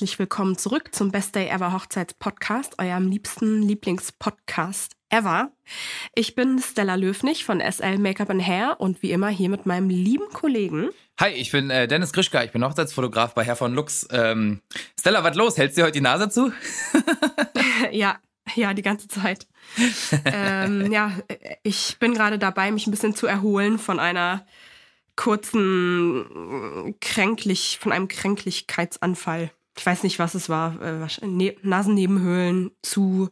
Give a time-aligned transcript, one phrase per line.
[0.00, 5.52] Herzlich willkommen zurück zum Best Day Ever Hochzeitspodcast, eurem liebsten Lieblingspodcast ever.
[6.14, 9.90] Ich bin Stella Löfnig von SL Make-up and Hair und wie immer hier mit meinem
[9.90, 10.88] lieben Kollegen.
[11.20, 14.08] Hi, ich bin äh, Dennis Grischka, ich bin Hochzeitsfotograf bei Herr von Lux.
[14.10, 14.62] Ähm,
[14.98, 15.58] Stella, was los?
[15.58, 16.50] Hältst du heute die Nase zu?
[17.90, 18.18] ja,
[18.54, 19.46] ja, die ganze Zeit.
[20.24, 21.12] ähm, ja,
[21.62, 24.46] ich bin gerade dabei, mich ein bisschen zu erholen von einer
[25.14, 29.50] kurzen kränklich, von einem Kränklichkeitsanfall.
[29.80, 30.78] Ich weiß nicht, was es war.
[30.82, 33.30] Äh, ne Nasennebenhöhlen zu,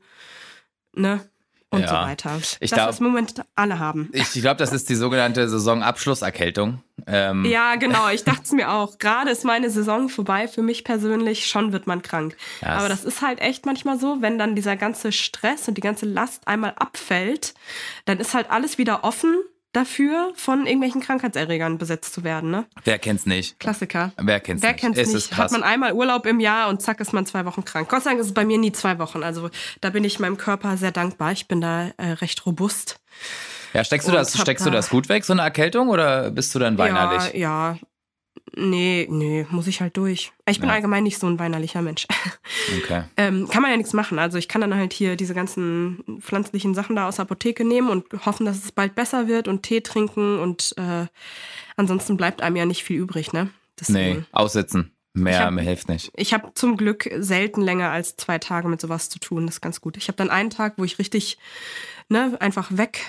[0.94, 1.20] ne?
[1.68, 1.88] Und ja.
[1.88, 2.38] so weiter.
[2.60, 4.08] Ich das, glaub, was im Moment alle haben.
[4.14, 6.82] Ich, ich glaube, das ist die sogenannte Saisonabschlusserkältung.
[7.06, 7.44] Ähm.
[7.44, 8.08] Ja, genau.
[8.08, 8.96] Ich dachte es mir auch.
[8.96, 10.48] Gerade ist meine Saison vorbei.
[10.48, 12.34] Für mich persönlich schon wird man krank.
[12.62, 15.82] Ja, Aber das ist halt echt manchmal so, wenn dann dieser ganze Stress und die
[15.82, 17.52] ganze Last einmal abfällt,
[18.06, 19.36] dann ist halt alles wieder offen
[19.78, 22.50] dafür, von irgendwelchen Krankheitserregern besetzt zu werden.
[22.50, 22.66] Ne?
[22.84, 23.58] Wer kennt's nicht?
[23.60, 24.12] Klassiker.
[24.16, 24.80] Wer kennt's Wer nicht?
[24.80, 25.36] kennt's es nicht?
[25.36, 27.88] Hat man einmal Urlaub im Jahr und zack ist man zwei Wochen krank.
[27.88, 29.22] Gott sei Dank ist es bei mir nie zwei Wochen.
[29.22, 31.32] Also da bin ich meinem Körper sehr dankbar.
[31.32, 33.00] Ich bin da äh, recht robust.
[33.74, 36.54] Ja, steckst du das, steckst da du das gut weg, so eine Erkältung, oder bist
[36.54, 37.34] du dann weinerlich?
[37.34, 37.78] Ja, ja.
[38.56, 40.32] Nee, nee, muss ich halt durch.
[40.48, 40.74] Ich bin ja.
[40.74, 42.06] allgemein nicht so ein weinerlicher Mensch.
[42.82, 43.04] Okay.
[43.16, 44.18] ähm, kann man ja nichts machen.
[44.18, 47.88] Also ich kann dann halt hier diese ganzen pflanzlichen Sachen da aus der Apotheke nehmen
[47.88, 51.06] und hoffen, dass es bald besser wird und Tee trinken und äh,
[51.76, 53.50] ansonsten bleibt einem ja nicht viel übrig, ne?
[53.80, 54.18] Deswegen.
[54.18, 54.92] Nee, aussitzen.
[55.14, 56.10] Mehr, hab, hilft nicht.
[56.14, 59.46] Ich habe zum Glück selten länger als zwei Tage mit sowas zu tun.
[59.46, 59.96] Das ist ganz gut.
[59.96, 61.38] Ich habe dann einen Tag, wo ich richtig,
[62.08, 63.00] ne, einfach weg,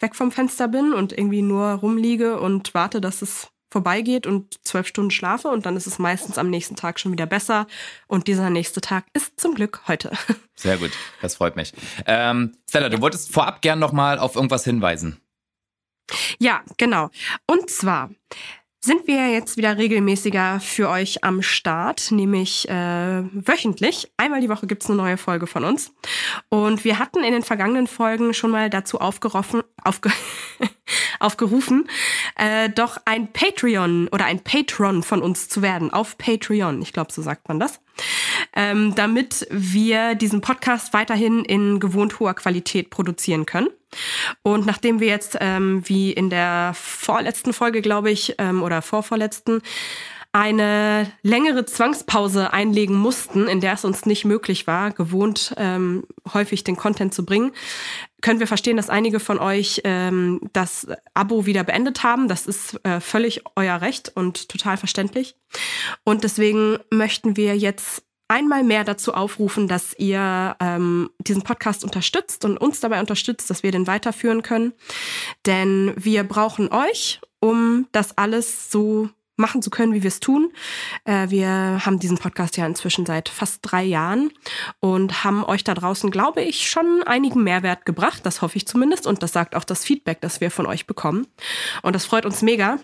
[0.00, 4.86] weg vom Fenster bin und irgendwie nur rumliege und warte, dass es vorbeigeht und zwölf
[4.86, 7.66] Stunden schlafe und dann ist es meistens am nächsten Tag schon wieder besser.
[8.06, 10.10] Und dieser nächste Tag ist zum Glück heute.
[10.56, 10.90] Sehr gut,
[11.22, 11.72] das freut mich.
[12.06, 15.20] Ähm, Stella, du wolltest vorab gern nochmal auf irgendwas hinweisen.
[16.38, 17.10] Ja, genau.
[17.46, 18.10] Und zwar
[18.82, 24.10] sind wir jetzt wieder regelmäßiger für euch am Start, nämlich äh, wöchentlich.
[24.16, 25.92] Einmal die Woche gibt's eine neue Folge von uns.
[26.48, 30.10] Und wir hatten in den vergangenen Folgen schon mal dazu aufgerufen, aufge
[31.20, 31.88] aufgerufen,
[32.36, 36.80] äh, doch ein Patreon oder ein Patron von uns zu werden auf Patreon.
[36.80, 37.80] Ich glaube, so sagt man das.
[38.54, 43.68] Ähm, damit wir diesen Podcast weiterhin in gewohnt hoher Qualität produzieren können.
[44.42, 49.62] Und nachdem wir jetzt, ähm, wie in der vorletzten Folge, glaube ich, ähm, oder vorvorletzten,
[50.32, 56.62] eine längere Zwangspause einlegen mussten, in der es uns nicht möglich war, gewohnt ähm, häufig
[56.62, 57.50] den Content zu bringen,
[58.22, 62.28] können wir verstehen, dass einige von euch ähm, das Abo wieder beendet haben.
[62.28, 65.36] Das ist äh, völlig euer Recht und total verständlich.
[66.04, 72.44] Und deswegen möchten wir jetzt einmal mehr dazu aufrufen, dass ihr ähm, diesen Podcast unterstützt
[72.44, 74.72] und uns dabei unterstützt, dass wir den weiterführen können.
[75.46, 80.52] Denn wir brauchen euch, um das alles so machen zu können, wie wir es tun.
[81.04, 84.30] Äh, wir haben diesen Podcast ja inzwischen seit fast drei Jahren
[84.78, 88.24] und haben euch da draußen, glaube ich, schon einigen Mehrwert gebracht.
[88.24, 89.06] Das hoffe ich zumindest.
[89.06, 91.26] Und das sagt auch das Feedback, das wir von euch bekommen.
[91.82, 92.78] Und das freut uns mega.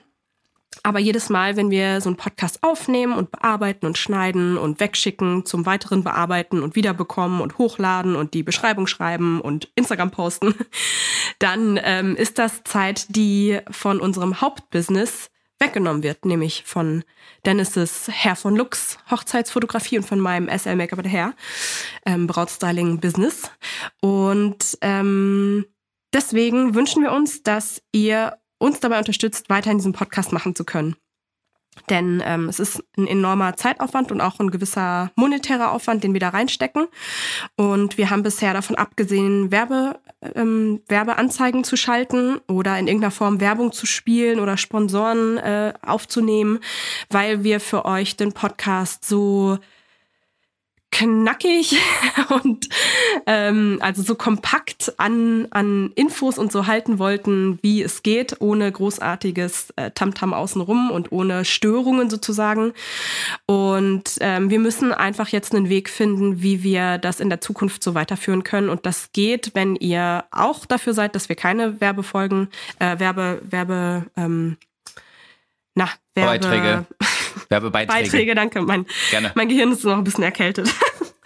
[0.82, 5.44] Aber jedes Mal, wenn wir so einen Podcast aufnehmen und bearbeiten und schneiden und wegschicken,
[5.44, 10.54] zum weiteren Bearbeiten und wiederbekommen und hochladen und die Beschreibung schreiben und Instagram posten,
[11.38, 17.02] dann ähm, ist das Zeit, die von unserem Hauptbusiness weggenommen wird, nämlich von
[17.44, 21.34] Dennis' Herr von Lux Hochzeitsfotografie und von meinem SL Make-up Hair
[22.04, 23.50] ähm, Brautstyling Business.
[24.00, 25.64] Und ähm,
[26.12, 30.96] deswegen wünschen wir uns, dass ihr uns dabei unterstützt, weiterhin diesen Podcast machen zu können.
[31.90, 36.20] Denn ähm, es ist ein enormer Zeitaufwand und auch ein gewisser monetärer Aufwand, den wir
[36.20, 36.86] da reinstecken.
[37.56, 40.00] Und wir haben bisher davon abgesehen, Werbe,
[40.34, 46.60] ähm, Werbeanzeigen zu schalten oder in irgendeiner Form Werbung zu spielen oder Sponsoren äh, aufzunehmen,
[47.10, 49.58] weil wir für euch den Podcast so
[50.96, 51.76] knackig
[52.42, 52.68] und
[53.26, 58.72] ähm, also so kompakt an, an Infos und so halten wollten, wie es geht, ohne
[58.72, 62.72] großartiges äh, Tamtam außenrum und ohne Störungen sozusagen.
[63.44, 67.82] Und ähm, wir müssen einfach jetzt einen Weg finden, wie wir das in der Zukunft
[67.82, 68.70] so weiterführen können.
[68.70, 74.06] Und das geht, wenn ihr auch dafür seid, dass wir keine Werbefolgen, äh, Werbe, Werbe,
[74.16, 74.56] ähm,
[75.74, 76.86] na, Werbe, Beiträge.
[77.48, 78.02] Werbebeiträge.
[78.02, 78.62] Beiträge, danke.
[78.62, 79.32] Mein, Gerne.
[79.34, 80.68] mein Gehirn ist noch ein bisschen erkältet.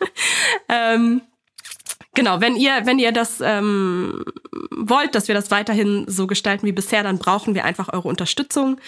[0.68, 1.22] ähm,
[2.14, 4.24] genau, wenn ihr, wenn ihr das ähm,
[4.70, 8.80] wollt, dass wir das weiterhin so gestalten wie bisher, dann brauchen wir einfach eure Unterstützung.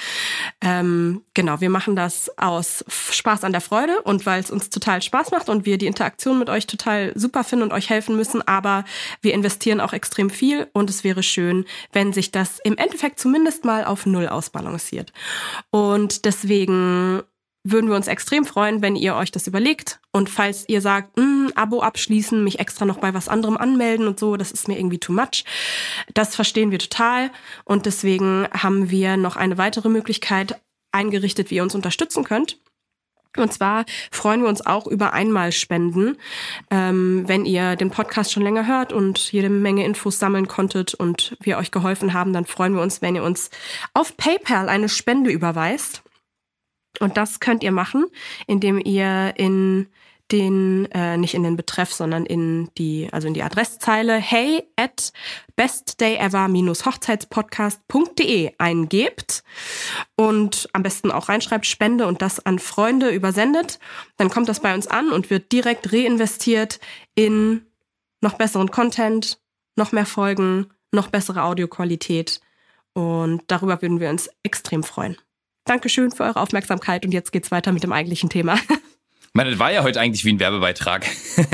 [0.60, 5.02] Ähm, genau, wir machen das aus Spaß an der Freude und weil es uns total
[5.02, 8.46] Spaß macht und wir die Interaktion mit euch total super finden und euch helfen müssen,
[8.46, 8.84] aber
[9.20, 13.64] wir investieren auch extrem viel und es wäre schön, wenn sich das im Endeffekt zumindest
[13.64, 15.12] mal auf Null ausbalanciert.
[15.70, 17.22] Und deswegen
[17.64, 20.00] würden wir uns extrem freuen, wenn ihr euch das überlegt.
[20.10, 24.18] Und falls ihr sagt, hm, Abo abschließen, mich extra noch bei was anderem anmelden und
[24.18, 25.44] so, das ist mir irgendwie too much,
[26.14, 27.30] das verstehen wir total.
[27.64, 30.60] Und deswegen haben wir noch eine weitere Möglichkeit
[30.90, 32.58] eingerichtet, wie ihr uns unterstützen könnt.
[33.36, 36.18] Und zwar freuen wir uns auch über Einmalspenden.
[36.70, 41.36] Ähm, wenn ihr den Podcast schon länger hört und jede Menge Infos sammeln konntet und
[41.40, 43.48] wir euch geholfen haben, dann freuen wir uns, wenn ihr uns
[43.94, 46.01] auf PayPal eine Spende überweist.
[47.00, 48.06] Und das könnt ihr machen,
[48.46, 49.88] indem ihr in
[50.32, 55.12] den, äh, nicht in den Betreff, sondern in die, also in die Adresszeile hey at
[55.56, 59.44] bestdayever-hochzeitspodcast.de eingebt
[60.16, 63.78] und am besten auch reinschreibt Spende und das an Freunde übersendet.
[64.16, 66.80] Dann kommt das bei uns an und wird direkt reinvestiert
[67.14, 67.66] in
[68.22, 69.38] noch besseren Content,
[69.76, 72.40] noch mehr Folgen, noch bessere Audioqualität.
[72.94, 75.16] Und darüber würden wir uns extrem freuen.
[75.64, 78.54] Dankeschön für eure Aufmerksamkeit und jetzt geht's weiter mit dem eigentlichen Thema.
[78.54, 81.06] Ich meine, das war ja heute eigentlich wie ein Werbebeitrag.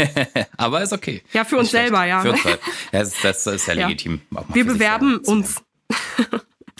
[0.56, 1.22] Aber ist okay.
[1.32, 2.22] Ja, für uns selber, ja.
[2.22, 2.58] Für uns halt.
[2.90, 3.86] ja das, das, ist ja, ja.
[3.86, 4.20] legitim.
[4.52, 5.62] Wir bewerben uns.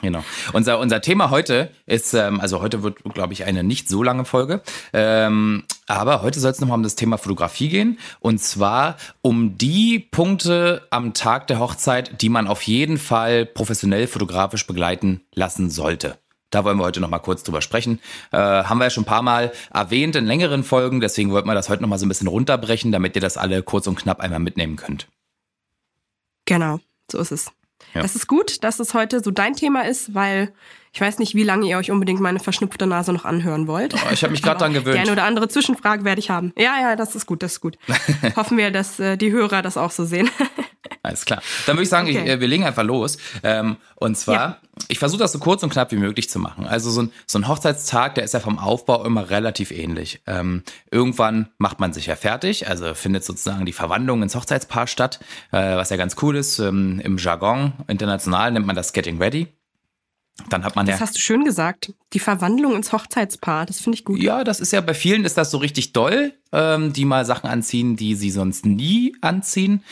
[0.01, 0.25] Genau.
[0.53, 4.25] Unser, unser Thema heute ist, ähm, also heute wird, glaube ich, eine nicht so lange
[4.25, 9.59] Folge, ähm, aber heute soll es nochmal um das Thema Fotografie gehen und zwar um
[9.59, 15.71] die Punkte am Tag der Hochzeit, die man auf jeden Fall professionell fotografisch begleiten lassen
[15.71, 16.17] sollte.
[16.51, 18.01] Da wollen wir heute noch mal kurz drüber sprechen.
[18.33, 21.55] Äh, haben wir ja schon ein paar Mal erwähnt in längeren Folgen, deswegen wollten wir
[21.55, 24.21] das heute noch mal so ein bisschen runterbrechen, damit ihr das alle kurz und knapp
[24.21, 25.09] einmal mitnehmen könnt.
[26.47, 26.81] Genau,
[27.11, 27.51] so ist es.
[27.95, 28.03] Ja.
[28.03, 30.53] Das ist gut, dass es heute so dein Thema ist, weil
[30.99, 33.95] ich weiß nicht, wie lange ihr euch unbedingt meine verschnupfte Nase noch anhören wollt.
[33.95, 34.97] Oh, ich habe mich gerade dran gewöhnt.
[34.97, 36.53] Die eine oder andere Zwischenfrage werde ich haben.
[36.59, 37.79] Ja, ja, das ist gut, das ist gut.
[38.37, 40.29] Hoffen wir, dass äh, die Hörer das auch so sehen.
[41.05, 41.41] Alles klar.
[41.67, 42.21] Dann würde ich sagen, okay.
[42.25, 43.17] ich, äh, wir legen einfach los.
[43.45, 44.59] Ähm, und zwar, ja.
[44.89, 46.67] ich versuche das so kurz und knapp wie möglich zu machen.
[46.67, 50.21] Also so ein, so ein Hochzeitstag, der ist ja vom Aufbau immer relativ ähnlich.
[50.27, 55.21] Ähm, irgendwann macht man sich ja fertig, also findet sozusagen die Verwandlung ins Hochzeitspaar statt,
[55.53, 56.59] äh, was ja ganz cool ist.
[56.59, 59.47] Ähm, Im Jargon international nennt man das Getting Ready.
[60.49, 61.01] Dann hat man das ja.
[61.01, 61.93] hast du schön gesagt.
[62.13, 64.21] Die Verwandlung ins Hochzeitspaar, das finde ich gut.
[64.21, 67.49] Ja, das ist ja bei vielen ist das so richtig doll, ähm, die mal Sachen
[67.49, 69.83] anziehen, die sie sonst nie anziehen.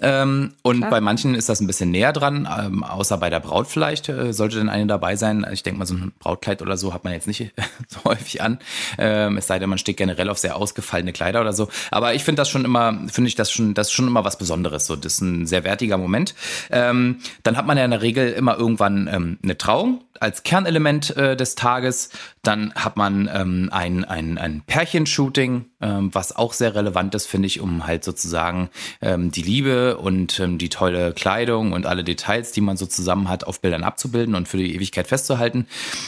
[0.00, 0.90] Ähm, und Klar.
[0.90, 4.32] bei manchen ist das ein bisschen näher dran, ähm, außer bei der Braut vielleicht äh,
[4.32, 5.46] sollte denn eine dabei sein.
[5.52, 7.52] Ich denke mal, so ein Brautkleid oder so hat man jetzt nicht
[7.88, 8.58] so häufig an.
[8.98, 11.68] Ähm, es sei denn, man steht generell auf sehr ausgefallene Kleider oder so.
[11.90, 14.38] Aber ich finde das schon immer, finde ich das schon, das ist schon immer was
[14.38, 14.86] Besonderes.
[14.86, 16.34] So, das ist ein sehr wertiger Moment.
[16.70, 21.16] Ähm, dann hat man ja in der Regel immer irgendwann ähm, eine Trauung als Kernelement
[21.16, 22.10] äh, des Tages.
[22.42, 27.46] Dann hat man ähm, ein, ein, ein Pärchenshooting, ähm, was auch sehr relevant ist, finde
[27.46, 28.70] ich, um halt sozusagen
[29.00, 33.28] ähm, die Liebe und ähm, die tolle Kleidung und alle Details, die man so zusammen
[33.28, 35.66] hat, auf Bildern abzubilden und für die Ewigkeit festzuhalten.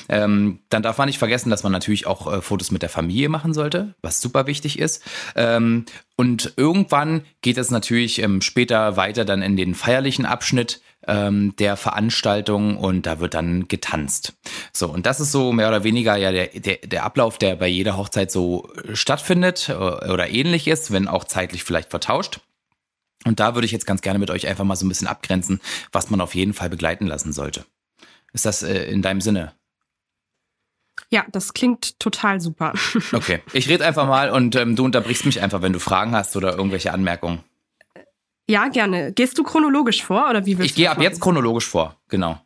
[0.09, 3.29] Ähm, dann darf man nicht vergessen, dass man natürlich auch äh, Fotos mit der Familie
[3.29, 5.03] machen sollte, was super wichtig ist.
[5.35, 5.85] Ähm,
[6.17, 12.77] und irgendwann geht es natürlich später weiter dann in den feierlichen Abschnitt ähm, der Veranstaltung
[12.77, 14.35] und da wird dann getanzt.
[14.73, 17.67] So, und das ist so mehr oder weniger ja der, der, der Ablauf, der bei
[17.67, 22.41] jeder Hochzeit so äh, stattfindet äh, oder ähnlich ist, wenn auch zeitlich vielleicht vertauscht.
[23.25, 25.61] Und da würde ich jetzt ganz gerne mit euch einfach mal so ein bisschen abgrenzen,
[25.91, 27.65] was man auf jeden Fall begleiten lassen sollte.
[28.33, 29.55] Ist das äh, in deinem Sinne?
[31.11, 32.75] Ja, das klingt total super.
[33.13, 36.37] Okay, ich rede einfach mal und ähm, du unterbrichst mich einfach, wenn du Fragen hast
[36.37, 37.43] oder irgendwelche Anmerkungen.
[38.49, 39.13] Ja, gerne.
[39.13, 42.39] Gehst du chronologisch vor oder wie willst Ich gehe ab jetzt chronologisch vor, genau.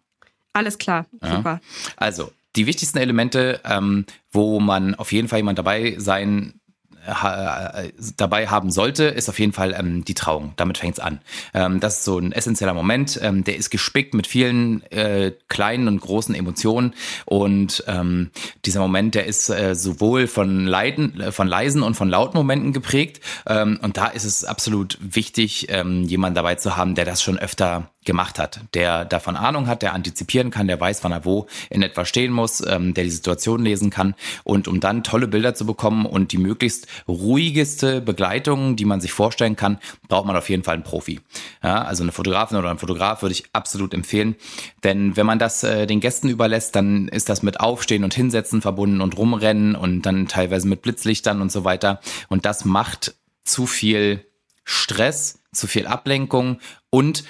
[0.53, 1.37] Alles klar, ja.
[1.37, 1.61] super.
[1.97, 6.61] Also, die wichtigsten Elemente, ähm, wo man auf jeden Fall jemand dabei sein
[7.07, 7.83] ha,
[8.17, 10.53] dabei haben sollte, ist auf jeden Fall ähm, die Trauung.
[10.57, 11.21] Damit fängt es an.
[11.55, 13.19] Ähm, das ist so ein essentieller Moment.
[13.23, 16.95] Ähm, der ist gespickt mit vielen äh, kleinen und großen Emotionen.
[17.25, 18.31] Und ähm,
[18.65, 22.73] dieser Moment, der ist äh, sowohl von, Leiden, äh, von leisen und von lauten Momenten
[22.73, 23.21] geprägt.
[23.47, 27.39] Ähm, und da ist es absolut wichtig, ähm, jemanden dabei zu haben, der das schon
[27.39, 31.47] öfter gemacht hat, der davon Ahnung hat, der antizipieren kann, der weiß, wann er wo
[31.71, 34.15] in etwa stehen muss, ähm, der die Situation lesen kann.
[34.45, 39.13] Und um dann tolle Bilder zu bekommen und die möglichst ruhigeste Begleitung, die man sich
[39.13, 39.79] vorstellen kann,
[40.09, 41.21] braucht man auf jeden Fall einen Profi.
[41.63, 44.37] Ja, also eine Fotografin oder ein Fotograf würde ich absolut empfehlen,
[44.85, 48.63] denn wenn man das äh, den Gästen überlässt, dann ist das mit Aufstehen und Hinsetzen
[48.63, 52.01] verbunden und rumrennen und dann teilweise mit Blitzlichtern und so weiter.
[52.29, 54.25] Und das macht zu viel
[54.65, 57.25] Stress, zu viel Ablenkung und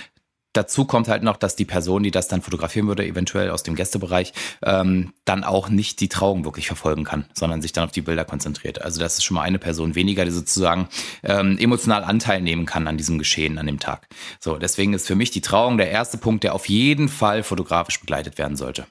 [0.53, 3.75] Dazu kommt halt noch, dass die Person, die das dann fotografieren würde, eventuell aus dem
[3.75, 4.33] Gästebereich,
[4.63, 8.25] ähm, dann auch nicht die Trauung wirklich verfolgen kann, sondern sich dann auf die Bilder
[8.25, 8.83] konzentriert.
[8.83, 10.89] Also das ist schon mal eine Person weniger, die sozusagen
[11.23, 14.09] ähm, emotional Anteil nehmen kann an diesem Geschehen an dem Tag.
[14.41, 18.01] So, deswegen ist für mich die Trauung der erste Punkt, der auf jeden Fall fotografisch
[18.01, 18.87] begleitet werden sollte.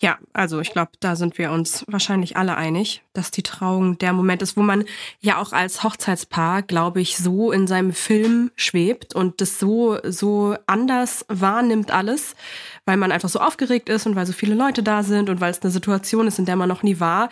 [0.00, 4.12] Ja, also ich glaube, da sind wir uns wahrscheinlich alle einig, dass die Trauung der
[4.12, 4.84] Moment ist, wo man
[5.20, 10.56] ja auch als Hochzeitspaar, glaube ich, so in seinem Film schwebt und das so so
[10.66, 12.34] anders wahrnimmt alles,
[12.84, 15.50] weil man einfach so aufgeregt ist und weil so viele Leute da sind und weil
[15.50, 17.30] es eine Situation ist, in der man noch nie war,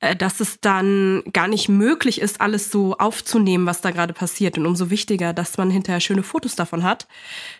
[0.00, 4.58] äh, dass es dann gar nicht möglich ist, alles so aufzunehmen, was da gerade passiert.
[4.58, 7.06] Und umso wichtiger, dass man hinterher schöne Fotos davon hat,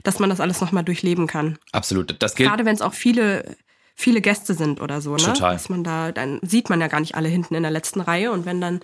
[0.03, 1.59] dass man das alles nochmal durchleben kann.
[1.73, 2.17] Absolut.
[2.21, 2.49] Das gilt.
[2.49, 3.57] Gerade wenn es auch viele
[3.97, 5.23] viele Gäste sind oder so, ne?
[5.23, 5.55] Total.
[5.55, 8.31] Dass man da, dann sieht man ja gar nicht alle hinten in der letzten Reihe
[8.31, 8.81] und wenn dann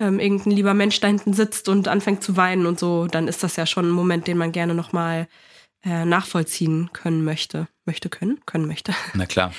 [0.00, 3.42] ähm, irgendein lieber Mensch da hinten sitzt und anfängt zu weinen und so, dann ist
[3.42, 5.28] das ja schon ein Moment, den man gerne nochmal
[5.84, 7.68] äh, nachvollziehen können möchte.
[7.84, 8.40] Möchte können?
[8.46, 8.92] Können möchte.
[9.14, 9.52] Na klar.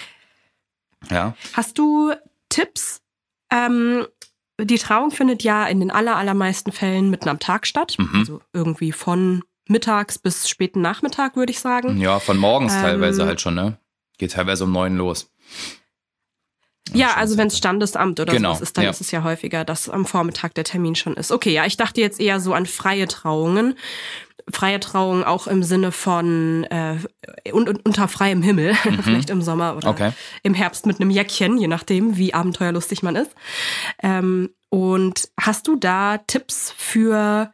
[1.10, 1.34] Ja.
[1.54, 2.14] Hast du
[2.50, 3.02] Tipps?
[3.50, 4.06] Ähm,
[4.62, 7.96] die Trauung findet ja in den aller, allermeisten Fällen mitten am Tag statt.
[7.98, 8.20] Mhm.
[8.20, 12.02] Also irgendwie von mittags bis späten Nachmittag, würde ich sagen.
[12.02, 13.78] Ja, von morgens Ähm, teilweise halt schon, ne?
[14.20, 15.32] Geht teilweise um neun los.
[16.94, 18.90] Ja, also wenn es Standesamt oder Genau, sowas ist, dann ja.
[18.92, 21.32] ist es ja häufiger, dass am Vormittag der Termin schon ist.
[21.32, 23.76] Okay, ja, ich dachte jetzt eher so an freie Trauungen.
[24.52, 26.98] Freie Trauungen auch im Sinne von äh,
[27.52, 28.74] und, und unter freiem Himmel,
[29.04, 29.94] vielleicht im Sommer oder Mhm.
[29.94, 30.12] Okay.
[30.42, 33.32] im Herbst mit einem Jäckchen, je nachdem, wie abenteuerlustig man ist.
[34.02, 37.54] Ähm, und hast du da Tipps für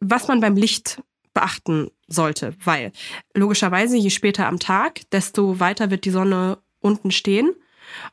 [0.00, 1.00] was man beim Licht
[1.34, 2.54] beachten sollte?
[2.64, 2.92] Weil
[3.34, 7.54] logischerweise, je später am Tag, desto weiter wird die Sonne unten stehen.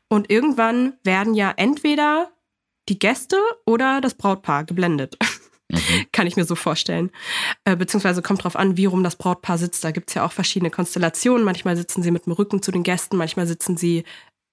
[0.08, 2.30] Und irgendwann werden ja entweder
[2.88, 5.16] die Gäste oder das Brautpaar geblendet.
[5.70, 5.78] Mhm.
[6.12, 7.10] Kann ich mir so vorstellen.
[7.64, 9.84] Äh, beziehungsweise kommt drauf an, wie rum das Brautpaar sitzt.
[9.84, 11.44] Da gibt's ja auch verschiedene Konstellationen.
[11.44, 14.04] Manchmal sitzen sie mit dem Rücken zu den Gästen, manchmal sitzen sie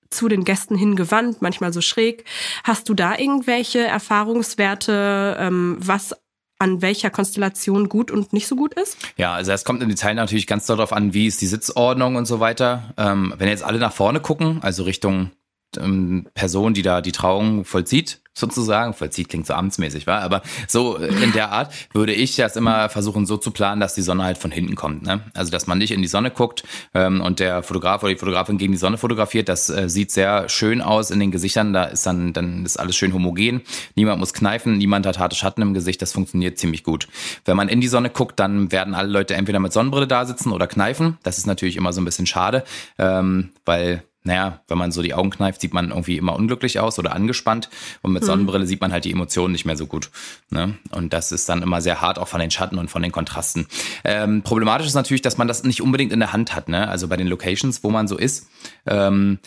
[0.09, 2.25] zu den Gästen hingewandt, manchmal so schräg.
[2.63, 6.15] Hast du da irgendwelche Erfahrungswerte, ähm, was
[6.59, 8.97] an welcher Konstellation gut und nicht so gut ist?
[9.17, 12.25] Ja, also es kommt im Detail natürlich ganz darauf an, wie ist die Sitzordnung und
[12.25, 12.93] so weiter.
[12.97, 15.31] Ähm, wenn jetzt alle nach vorne gucken, also Richtung
[15.77, 20.97] ähm, Person, die da die Trauung vollzieht, sozusagen, vollzieht klingt so amtsmäßig, war, aber so
[20.97, 24.23] äh, in der Art würde ich das immer versuchen so zu planen, dass die Sonne
[24.23, 25.03] halt von hinten kommt.
[25.03, 25.21] Ne?
[25.33, 28.57] Also dass man nicht in die Sonne guckt ähm, und der Fotograf oder die Fotografin
[28.57, 32.05] gegen die Sonne fotografiert, das äh, sieht sehr schön aus in den Gesichtern, da ist
[32.05, 33.61] dann, dann ist alles schön homogen,
[33.95, 37.07] niemand muss kneifen, niemand hat harte Schatten im Gesicht, das funktioniert ziemlich gut.
[37.45, 40.51] Wenn man in die Sonne guckt, dann werden alle Leute entweder mit Sonnenbrille da sitzen
[40.51, 42.63] oder kneifen, das ist natürlich immer so ein bisschen schade,
[42.97, 46.99] ähm, weil naja, wenn man so die Augen kneift, sieht man irgendwie immer unglücklich aus
[46.99, 47.69] oder angespannt.
[48.01, 50.11] Und mit Sonnenbrille sieht man halt die Emotionen nicht mehr so gut.
[50.49, 50.77] Ne?
[50.91, 53.67] Und das ist dann immer sehr hart, auch von den Schatten und von den Kontrasten.
[54.03, 56.67] Ähm, problematisch ist natürlich, dass man das nicht unbedingt in der Hand hat.
[56.67, 56.87] Ne?
[56.87, 58.47] Also bei den Locations, wo man so ist,
[58.85, 59.39] ähm,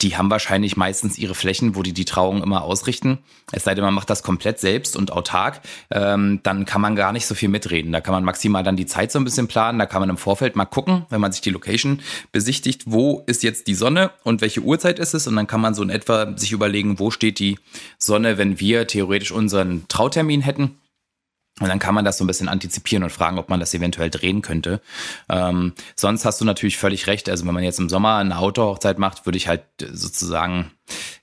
[0.00, 3.18] die haben wahrscheinlich meistens ihre Flächen, wo die die Trauung immer ausrichten.
[3.50, 7.12] Es sei denn, man macht das komplett selbst und autark, ähm, dann kann man gar
[7.12, 7.90] nicht so viel mitreden.
[7.90, 9.78] Da kann man maximal dann die Zeit so ein bisschen planen.
[9.78, 12.00] Da kann man im Vorfeld mal gucken, wenn man sich die Location
[12.30, 15.26] besichtigt, wo ist jetzt die Sonne und welche Uhrzeit ist es.
[15.26, 17.58] Und dann kann man so in etwa sich überlegen, wo steht die
[17.98, 20.78] Sonne, wenn wir theoretisch unseren Trautermin hätten.
[21.60, 24.10] Und dann kann man das so ein bisschen antizipieren und fragen, ob man das eventuell
[24.10, 24.80] drehen könnte.
[25.28, 27.28] Ähm, sonst hast du natürlich völlig recht.
[27.28, 30.70] Also wenn man jetzt im Sommer eine Outdoor-Hochzeit macht, würde ich halt sozusagen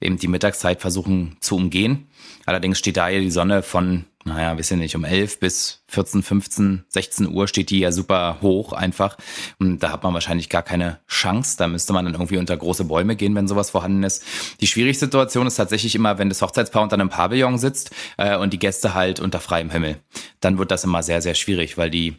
[0.01, 2.10] eben die Mittagszeit versuchen zu umgehen.
[2.46, 6.24] Allerdings steht da ja die Sonne von, naja, weiß ich nicht, um 11 bis 14,
[6.24, 9.17] 15, 16 Uhr steht die ja super hoch einfach.
[9.60, 11.58] Und da hat man wahrscheinlich gar keine Chance.
[11.58, 14.24] Da müsste man dann irgendwie unter große Bäume gehen, wenn sowas vorhanden ist.
[14.62, 18.51] Die schwierige Situation ist tatsächlich immer, wenn das Hochzeitspaar unter einem Pavillon sitzt äh, und
[18.51, 19.98] die Gäste halt unter freiem Himmel.
[20.39, 22.15] Dann wird das immer sehr, sehr schwierig, weil die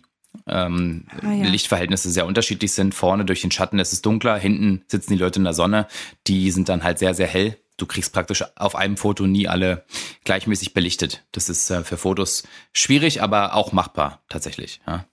[0.47, 1.47] ähm, Ah, ja.
[1.47, 2.95] Lichtverhältnisse sehr unterschiedlich sind.
[2.95, 5.89] Vorne durch den Schatten ist es dunkler, hinten sitzen die Leute in der Sonne.
[6.29, 7.57] Die sind dann halt sehr, sehr hell.
[7.76, 9.85] Du kriegst praktisch auf einem Foto nie alle
[10.25, 11.25] gleichmäßig belichtet.
[11.33, 14.80] Das ist äh, für Fotos schwierig, aber auch machbar tatsächlich.
[14.87, 15.06] Ja.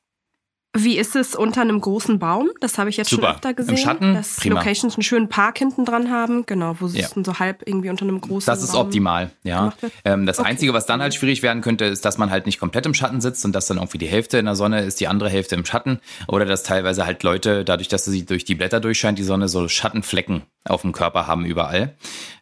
[0.75, 2.50] Wie ist es unter einem großen Baum?
[2.60, 3.27] Das habe ich jetzt Super.
[3.27, 3.77] schon öfter Im gesehen.
[3.77, 4.13] Schatten?
[4.15, 4.56] dass Prima.
[4.60, 7.06] Locations einen schönen Park hinten dran haben, genau, wo sie Ja.
[7.06, 9.74] es dann so halb irgendwie unter einem großen Das ist Baum optimal, ja.
[10.03, 10.50] Ähm, das Okay.
[10.50, 13.22] Einzige, was dann halt schwierig werden könnte, ist, dass man halt nicht komplett im Schatten
[13.22, 15.63] sitzt und dass dann irgendwie die Hälfte in der Sonne ist, die andere Hälfte im
[15.63, 16.00] Schatten.
[16.27, 19.68] Oder dass teilweise halt Leute, dadurch, dass sie durch die Blätter durchscheint, die Sonne so
[19.68, 21.94] Schattenflecken auf dem Körper haben überall.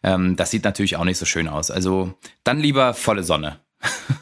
[0.02, 1.70] Ähm, das sieht natürlich auch nicht so schön aus.
[1.70, 3.58] Also dann lieber volle Sonne.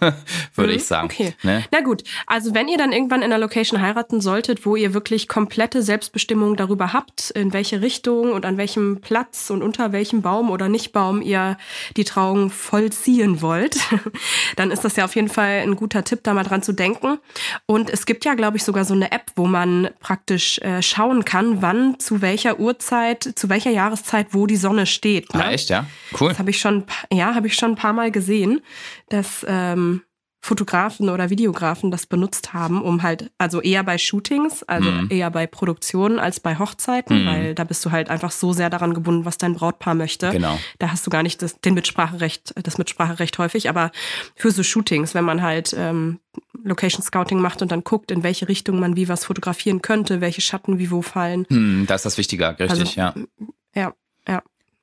[0.54, 1.08] würde ich sagen.
[1.08, 1.12] Mhm.
[1.12, 1.34] Okay.
[1.42, 1.64] Ne?
[1.70, 5.28] Na gut, also wenn ihr dann irgendwann in einer Location heiraten solltet, wo ihr wirklich
[5.28, 10.50] komplette Selbstbestimmung darüber habt, in welche Richtung und an welchem Platz und unter welchem Baum
[10.50, 11.58] oder nicht Baum ihr
[11.96, 13.78] die Trauung vollziehen wollt,
[14.56, 17.18] dann ist das ja auf jeden Fall ein guter Tipp, da mal dran zu denken.
[17.66, 21.24] Und es gibt ja, glaube ich, sogar so eine App, wo man praktisch äh, schauen
[21.24, 25.32] kann, wann, zu welcher Uhrzeit, zu welcher Jahreszeit, wo die Sonne steht.
[25.34, 25.44] Ne?
[25.44, 25.86] Ah, echt, ja?
[26.18, 26.30] Cool.
[26.30, 28.60] Das habe ich schon, ja, habe ich schon ein paar Mal gesehen.
[29.08, 30.02] Das, ähm,
[30.42, 35.08] Fotografen oder Videografen das benutzt haben, um halt, also eher bei Shootings, also mhm.
[35.10, 37.26] eher bei Produktionen als bei Hochzeiten, mhm.
[37.26, 40.30] weil da bist du halt einfach so sehr daran gebunden, was dein Brautpaar möchte.
[40.30, 40.58] Genau.
[40.78, 43.92] Da hast du gar nicht das, den Mitspracherecht, das Mitspracherecht häufig, aber
[44.34, 46.20] für so Shootings, wenn man halt ähm,
[46.64, 50.40] Location Scouting macht und dann guckt, in welche Richtung man wie was fotografieren könnte, welche
[50.40, 51.44] Schatten wie wo fallen.
[51.50, 53.14] Mhm, da ist das wichtiger, richtig, also, ja.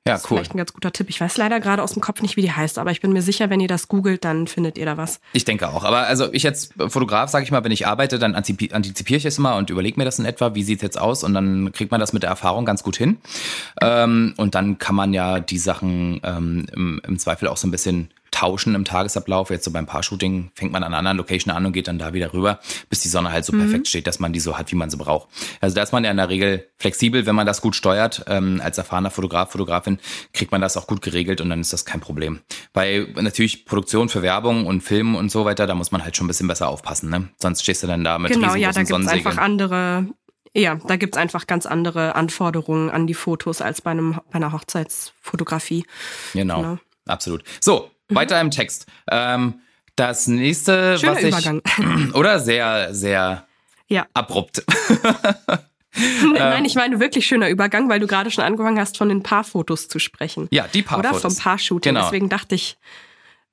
[0.08, 0.38] Ja, das ist cool.
[0.38, 1.08] vielleicht ein ganz guter Tipp.
[1.10, 3.22] Ich weiß leider gerade aus dem Kopf nicht, wie die heißt, aber ich bin mir
[3.22, 5.20] sicher, wenn ihr das googelt, dann findet ihr da was.
[5.32, 5.84] Ich denke auch.
[5.84, 9.38] Aber also ich als Fotograf, sage ich mal, wenn ich arbeite, dann antizipiere ich es
[9.38, 11.90] immer und überlege mir das in etwa, wie sieht es jetzt aus und dann kriegt
[11.90, 13.18] man das mit der Erfahrung ganz gut hin.
[13.80, 17.70] Ähm, und dann kann man ja die Sachen ähm, im, im Zweifel auch so ein
[17.70, 19.50] bisschen tauschen im Tagesablauf.
[19.50, 22.12] Jetzt so beim Paar-Shooting fängt man an einer anderen Location an und geht dann da
[22.12, 23.60] wieder rüber, bis die Sonne halt so mhm.
[23.60, 25.28] perfekt steht, dass man die so hat, wie man sie braucht.
[25.60, 28.24] Also da ist man ja in der Regel flexibel, wenn man das gut steuert.
[28.26, 29.98] Ähm, als erfahrener Fotograf, Fotografin
[30.32, 32.40] kriegt man das auch gut geregelt und dann ist das kein Problem.
[32.72, 36.26] Bei natürlich Produktion für Werbung und Film und so weiter, da muss man halt schon
[36.26, 37.10] ein bisschen besser aufpassen.
[37.10, 37.28] Ne?
[37.38, 40.06] Sonst stehst du dann da mit Genau, ja, da gibt es einfach andere
[40.54, 44.52] ja, da gibt's einfach ganz andere Anforderungen an die Fotos als bei, einem, bei einer
[44.52, 45.84] Hochzeitsfotografie.
[46.32, 46.78] Genau, genau.
[47.06, 47.44] absolut.
[47.60, 47.90] So.
[48.08, 48.86] Weiter im Text.
[49.10, 49.60] Ähm,
[49.96, 51.28] das nächste, Schöner was ich.
[51.28, 51.62] Übergang.
[52.14, 53.46] Oder sehr, sehr
[53.88, 54.06] ja.
[54.14, 54.64] abrupt.
[56.34, 59.88] Nein, ich meine wirklich schöner Übergang, weil du gerade schon angefangen hast, von den Paarfotos
[59.88, 60.46] zu sprechen.
[60.50, 61.10] Ja, die Paarfotos.
[61.10, 61.94] Oder vom Paar-Shooting.
[61.94, 62.04] Genau.
[62.04, 62.76] Deswegen dachte ich,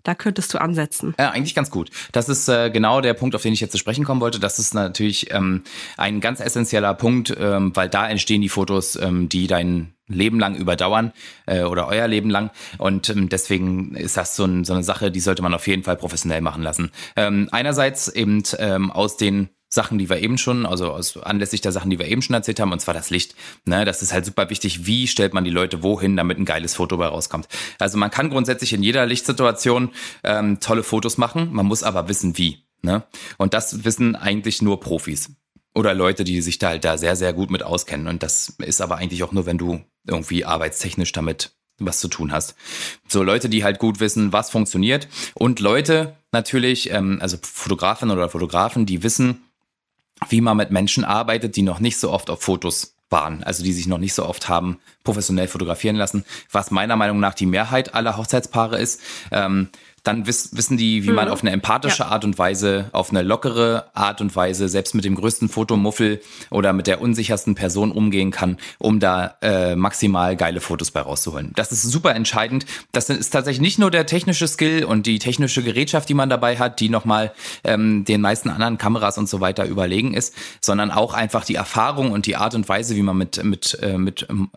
[0.03, 1.15] da könntest du ansetzen.
[1.17, 1.89] Ja, eigentlich ganz gut.
[2.11, 4.39] Das ist äh, genau der Punkt, auf den ich jetzt zu sprechen kommen wollte.
[4.39, 5.63] Das ist natürlich ähm,
[5.97, 10.55] ein ganz essentieller Punkt, ähm, weil da entstehen die Fotos, ähm, die dein Leben lang
[10.55, 11.11] überdauern
[11.45, 12.51] äh, oder euer Leben lang.
[12.77, 15.83] Und ähm, deswegen ist das so, ein, so eine Sache, die sollte man auf jeden
[15.83, 16.91] Fall professionell machen lassen.
[17.15, 21.71] Ähm, einerseits eben ähm, aus den Sachen, die wir eben schon, also aus, anlässlich der
[21.71, 23.35] Sachen, die wir eben schon erzählt haben, und zwar das Licht.
[23.65, 24.85] Ne, das ist halt super wichtig.
[24.85, 27.47] Wie stellt man die Leute wohin, damit ein geiles Foto bei rauskommt?
[27.79, 29.91] Also man kann grundsätzlich in jeder Lichtsituation
[30.23, 32.63] ähm, tolle Fotos machen, man muss aber wissen, wie.
[32.81, 33.03] Ne?
[33.37, 35.31] Und das wissen eigentlich nur Profis
[35.75, 38.07] oder Leute, die sich da halt da sehr, sehr gut mit auskennen.
[38.07, 42.31] Und das ist aber eigentlich auch nur, wenn du irgendwie arbeitstechnisch damit was zu tun
[42.31, 42.55] hast.
[43.07, 48.29] So Leute, die halt gut wissen, was funktioniert und Leute natürlich, ähm, also Fotografen oder
[48.29, 49.43] Fotografen, die wissen,
[50.29, 53.73] wie man mit Menschen arbeitet, die noch nicht so oft auf Fotos waren, also die
[53.73, 57.93] sich noch nicht so oft haben professionell fotografieren lassen, was meiner Meinung nach die Mehrheit
[57.93, 59.01] aller Hochzeitspaare ist.
[59.31, 59.69] Ähm,
[60.05, 61.15] dann wiss, wissen die, wie mhm.
[61.15, 62.09] man auf eine empathische ja.
[62.09, 66.73] Art und Weise, auf eine lockere Art und Weise, selbst mit dem größten Fotomuffel oder
[66.73, 71.51] mit der unsichersten Person umgehen kann, um da äh, maximal geile Fotos bei rauszuholen.
[71.55, 72.65] Das ist super entscheidend.
[72.91, 76.57] Das ist tatsächlich nicht nur der technische Skill und die technische Gerätschaft, die man dabei
[76.57, 77.31] hat, die nochmal
[77.63, 82.11] ähm, den meisten anderen Kameras und so weiter überlegen ist, sondern auch einfach die Erfahrung
[82.11, 84.49] und die Art und Weise, wie man mit, mit, äh, mit ähm,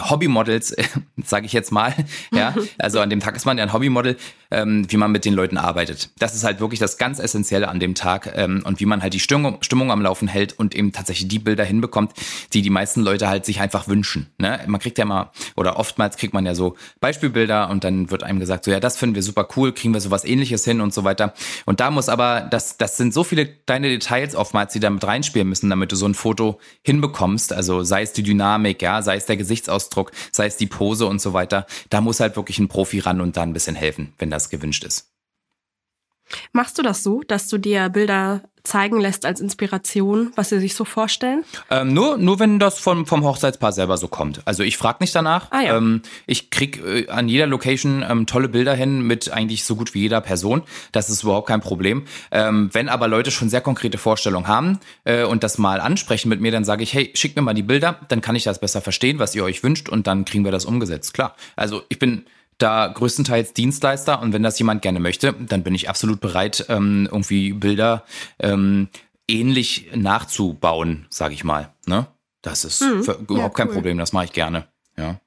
[0.00, 0.84] Hobbymodels, äh,
[1.24, 1.94] sage ich jetzt mal,
[2.32, 4.16] ja, also an dem Tag ist man ja ein Hobbymodel,
[4.50, 6.10] ähm, wie man mit den Leuten arbeitet.
[6.18, 9.14] Das ist halt wirklich das ganz Essentielle an dem Tag ähm, und wie man halt
[9.14, 12.12] die Stimmung, Stimmung am Laufen hält und eben tatsächlich die Bilder hinbekommt,
[12.52, 14.28] die die meisten Leute halt sich einfach wünschen.
[14.38, 14.60] Ne?
[14.66, 18.40] Man kriegt ja mal, oder oftmals kriegt man ja so Beispielbilder und dann wird einem
[18.40, 21.04] gesagt, so ja, das finden wir super cool, kriegen wir sowas ähnliches hin und so
[21.04, 21.34] weiter.
[21.66, 25.04] Und da muss aber, das, das sind so viele kleine Details oftmals, die da mit
[25.04, 27.52] reinspielen müssen, damit du so ein Foto hinbekommst.
[27.52, 31.20] Also sei es die Dynamik, ja, sei es der Gesichtsausdruck, sei es die Pose und
[31.20, 31.66] so weiter.
[31.90, 34.84] Da muss halt wirklich ein Profi ran und da ein bisschen helfen, wenn das gewünscht
[34.84, 35.12] ist.
[36.52, 40.74] Machst du das so, dass du dir Bilder zeigen lässt als Inspiration, was sie sich
[40.74, 41.42] so vorstellen?
[41.70, 44.42] Ähm, nur, nur wenn das vom, vom Hochzeitspaar selber so kommt.
[44.44, 45.50] Also ich frage nicht danach.
[45.52, 45.76] Ah, ja.
[45.78, 49.94] ähm, ich krieg äh, an jeder Location ähm, tolle Bilder hin mit eigentlich so gut
[49.94, 50.64] wie jeder Person.
[50.92, 52.04] Das ist überhaupt kein Problem.
[52.30, 56.42] Ähm, wenn aber Leute schon sehr konkrete Vorstellungen haben äh, und das mal ansprechen mit
[56.42, 58.82] mir, dann sage ich, hey, schickt mir mal die Bilder, dann kann ich das besser
[58.82, 61.14] verstehen, was ihr euch wünscht und dann kriegen wir das umgesetzt.
[61.14, 61.36] Klar.
[61.56, 62.26] Also ich bin
[62.58, 67.08] da größtenteils Dienstleister und wenn das jemand gerne möchte, dann bin ich absolut bereit, ähm,
[67.10, 68.04] irgendwie Bilder
[68.38, 68.88] ähm,
[69.28, 71.72] ähnlich nachzubauen, sage ich mal.
[71.86, 72.06] Ne?
[72.42, 73.02] Das ist mhm.
[73.02, 73.50] überhaupt ja, cool.
[73.50, 74.66] kein Problem, das mache ich gerne.
[74.96, 75.20] Ja.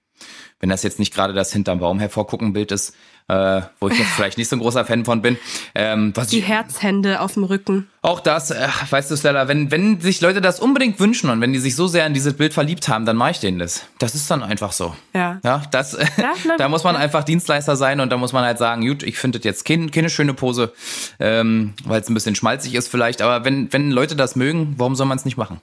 [0.62, 2.95] Wenn das jetzt nicht gerade das hinterm Baum hervorgucken Bild ist,
[3.28, 5.38] äh, wo ich jetzt vielleicht nicht so ein großer Fan von bin.
[5.74, 7.89] Ähm, was Die ich, Herzhände auf dem Rücken.
[8.02, 11.54] Auch das, äh, weißt du, Stella, wenn, wenn sich Leute das unbedingt wünschen und wenn
[11.54, 13.86] die sich so sehr in dieses Bild verliebt haben, dann mache ich denen das.
[14.00, 14.95] Das ist dann einfach so.
[15.13, 15.39] Ja.
[15.43, 18.86] Ja, das, ja, da muss man einfach Dienstleister sein und da muss man halt sagen,
[18.86, 20.74] gut, ich finde das jetzt keine, keine schöne Pose,
[21.19, 24.95] ähm, weil es ein bisschen schmalzig ist vielleicht, aber wenn, wenn Leute das mögen, warum
[24.95, 25.62] soll man es nicht machen?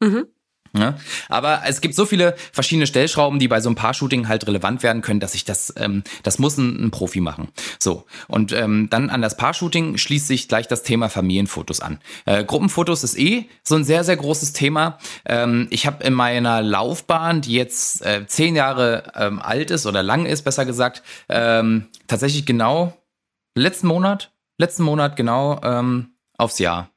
[0.00, 0.26] Mhm.
[0.76, 0.96] Ja,
[1.28, 5.02] aber es gibt so viele verschiedene Stellschrauben, die bei so einem Paar-Shooting halt relevant werden
[5.02, 7.48] können, dass ich das, ähm, das muss ein, ein Profi machen.
[7.78, 11.98] So und ähm, dann an das Paar-Shooting schließt sich gleich das Thema Familienfotos an.
[12.24, 14.98] Äh, Gruppenfotos ist eh so ein sehr sehr großes Thema.
[15.26, 20.02] Ähm, ich habe in meiner Laufbahn, die jetzt äh, zehn Jahre ähm, alt ist oder
[20.02, 22.96] lang ist, besser gesagt, ähm, tatsächlich genau
[23.56, 26.90] letzten Monat letzten Monat genau ähm, aufs Jahr.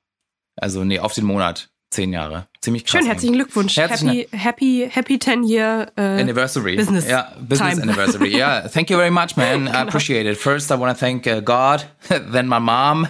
[0.55, 1.72] Also nee, auf den Monat.
[1.93, 2.47] Zehn Jahre.
[2.60, 3.01] Ziemlich krass.
[3.01, 3.77] Schön, herzlichen Glückwunsch.
[3.77, 6.75] Herzlichen happy, happy, happy 10 year uh, anniversary.
[6.75, 7.08] Business.
[7.08, 7.84] Ja, business time.
[7.84, 8.34] anniversary.
[8.34, 9.67] Yeah, thank you very much, man.
[9.67, 10.38] I appreciate it.
[10.38, 11.86] First, I want to thank uh, God,
[12.32, 13.08] then my mom.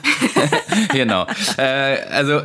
[0.91, 1.27] genau.
[1.57, 2.41] Äh, also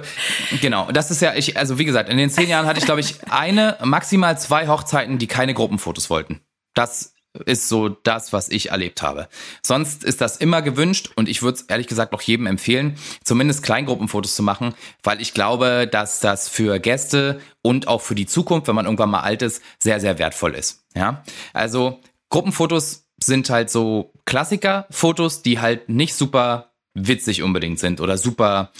[0.61, 0.93] genau.
[0.93, 3.17] Das ist ja, ich, also wie gesagt, in den zehn Jahren hatte ich, glaube ich,
[3.29, 6.41] eine, maximal zwei Hochzeiten, die keine Gruppenfotos wollten.
[6.75, 7.15] Das
[7.45, 9.29] ist so das, was ich erlebt habe.
[9.63, 13.63] Sonst ist das immer gewünscht und ich würde es ehrlich gesagt auch jedem empfehlen, zumindest
[13.63, 18.69] Kleingruppenfotos zu machen, weil ich glaube, dass das für Gäste und auch für die Zukunft,
[18.69, 20.85] wenn man irgendwann mal alt ist, sehr, sehr wertvoll ist.
[20.95, 28.17] Ja, also Gruppenfotos sind halt so Klassiker-Fotos, die halt nicht super witzig unbedingt sind oder
[28.17, 28.73] super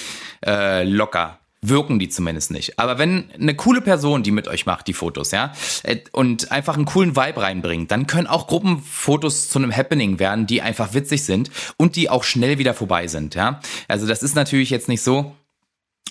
[0.45, 2.79] äh, locker wirken die zumindest nicht.
[2.79, 6.77] Aber wenn eine coole Person, die mit euch macht, die Fotos, ja, äh, und einfach
[6.77, 11.25] einen coolen Vibe reinbringt, dann können auch Gruppenfotos zu einem Happening werden, die einfach witzig
[11.25, 13.61] sind und die auch schnell wieder vorbei sind, ja.
[13.89, 15.35] Also das ist natürlich jetzt nicht so,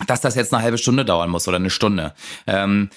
[0.06, 2.14] dass das jetzt eine halbe Stunde dauern muss oder eine Stunde.
[2.46, 2.90] Ähm,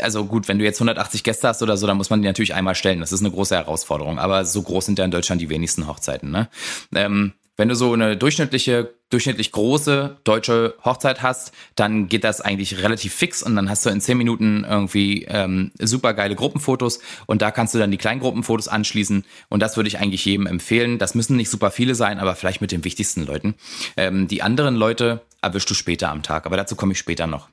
[0.00, 2.54] also gut, wenn du jetzt 180 Gäste hast oder so, dann muss man die natürlich
[2.54, 3.00] einmal stellen.
[3.00, 4.18] Das ist eine große Herausforderung.
[4.18, 6.30] Aber so groß sind ja in Deutschland die wenigsten Hochzeiten.
[6.30, 6.48] Ne?
[6.94, 12.82] Ähm, wenn du so eine durchschnittliche, durchschnittlich große deutsche Hochzeit hast, dann geht das eigentlich
[12.82, 17.42] relativ fix und dann hast du in zehn Minuten irgendwie ähm, super geile Gruppenfotos und
[17.42, 20.98] da kannst du dann die Kleingruppenfotos anschließen und das würde ich eigentlich jedem empfehlen.
[20.98, 23.56] Das müssen nicht super viele sein, aber vielleicht mit den wichtigsten Leuten.
[23.96, 27.48] Ähm, die anderen Leute erwischst du später am Tag, aber dazu komme ich später noch.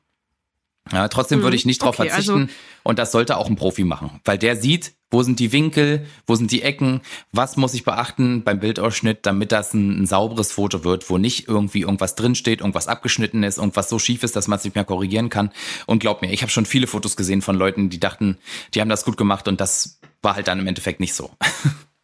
[0.92, 3.84] Ja, trotzdem würde ich nicht darauf Okay, verzichten also- und das sollte auch ein Profi
[3.84, 7.84] machen, weil der sieht, wo sind die Winkel, wo sind die Ecken, was muss ich
[7.84, 12.60] beachten beim Bildausschnitt, damit das ein, ein sauberes Foto wird, wo nicht irgendwie irgendwas drinsteht,
[12.60, 15.52] irgendwas abgeschnitten ist, irgendwas so schief ist, dass man es nicht mehr korrigieren kann.
[15.88, 18.38] Und glaub mir, ich habe schon viele Fotos gesehen von Leuten, die dachten,
[18.74, 21.32] die haben das gut gemacht und das war halt dann im Endeffekt nicht so.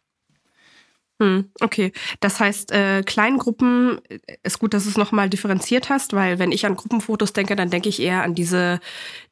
[1.22, 6.14] Hm, okay, das heißt, äh, Kleingruppen äh, ist gut, dass du es nochmal differenziert hast,
[6.14, 8.80] weil wenn ich an Gruppenfotos denke, dann denke ich eher an diese,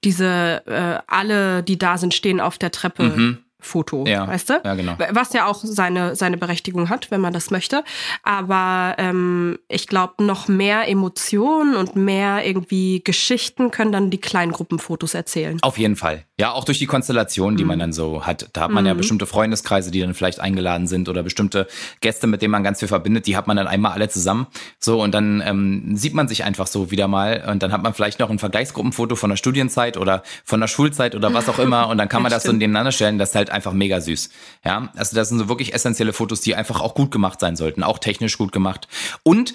[0.05, 3.03] diese äh, alle, die da sind, stehen auf der Treppe.
[3.03, 3.39] Mhm.
[3.61, 4.61] Foto, Ja, weißt du?
[4.65, 4.97] ja, genau.
[5.13, 7.85] Was ja auch seine, seine Berechtigung hat, wenn man das möchte.
[8.23, 15.15] Aber ähm, ich glaube, noch mehr Emotionen und mehr irgendwie Geschichten können dann die Kleingruppenfotos
[15.15, 15.59] erzählen.
[15.63, 16.25] Auf jeden Fall.
[16.39, 18.49] Ja, auch durch die Konstellation, die man dann so hat.
[18.55, 21.67] Da hat man ja bestimmte Freundeskreise, die dann vielleicht eingeladen sind oder bestimmte
[22.01, 24.47] Gäste, mit denen man ganz viel verbindet, die hat man dann einmal alle zusammen.
[24.79, 27.45] So, und dann ähm, sieht man sich einfach so wieder mal.
[27.51, 31.15] Und dann hat man vielleicht noch ein Vergleichsgruppenfoto von der Studienzeit oder von der Schulzeit
[31.15, 31.89] oder was auch immer.
[31.91, 32.61] Und dann kann man das so Stimmt.
[32.61, 33.19] nebeneinander stellen.
[33.19, 34.31] Das ist halt einfach mega süß.
[34.65, 37.83] Ja, also das sind so wirklich essentielle Fotos, die einfach auch gut gemacht sein sollten.
[37.83, 38.89] Auch technisch gut gemacht.
[39.23, 39.55] Und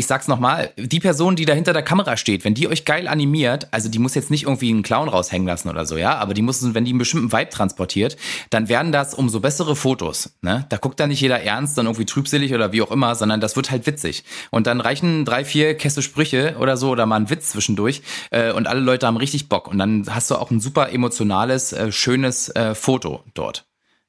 [0.00, 3.06] ich sag's nochmal, die Person, die da hinter der Kamera steht, wenn die euch geil
[3.06, 6.32] animiert, also die muss jetzt nicht irgendwie einen Clown raushängen lassen oder so, ja, aber
[6.34, 8.16] die muss, wenn die einen bestimmten Vibe transportiert,
[8.48, 10.64] dann werden das umso bessere Fotos, ne?
[10.70, 13.56] Da guckt da nicht jeder ernst und irgendwie trübselig oder wie auch immer, sondern das
[13.56, 14.24] wird halt witzig.
[14.50, 18.52] Und dann reichen drei, vier Käste Sprüche oder so oder mal ein Witz zwischendurch äh,
[18.52, 21.92] und alle Leute haben richtig Bock und dann hast du auch ein super emotionales, äh,
[21.92, 23.66] schönes äh, Foto dort.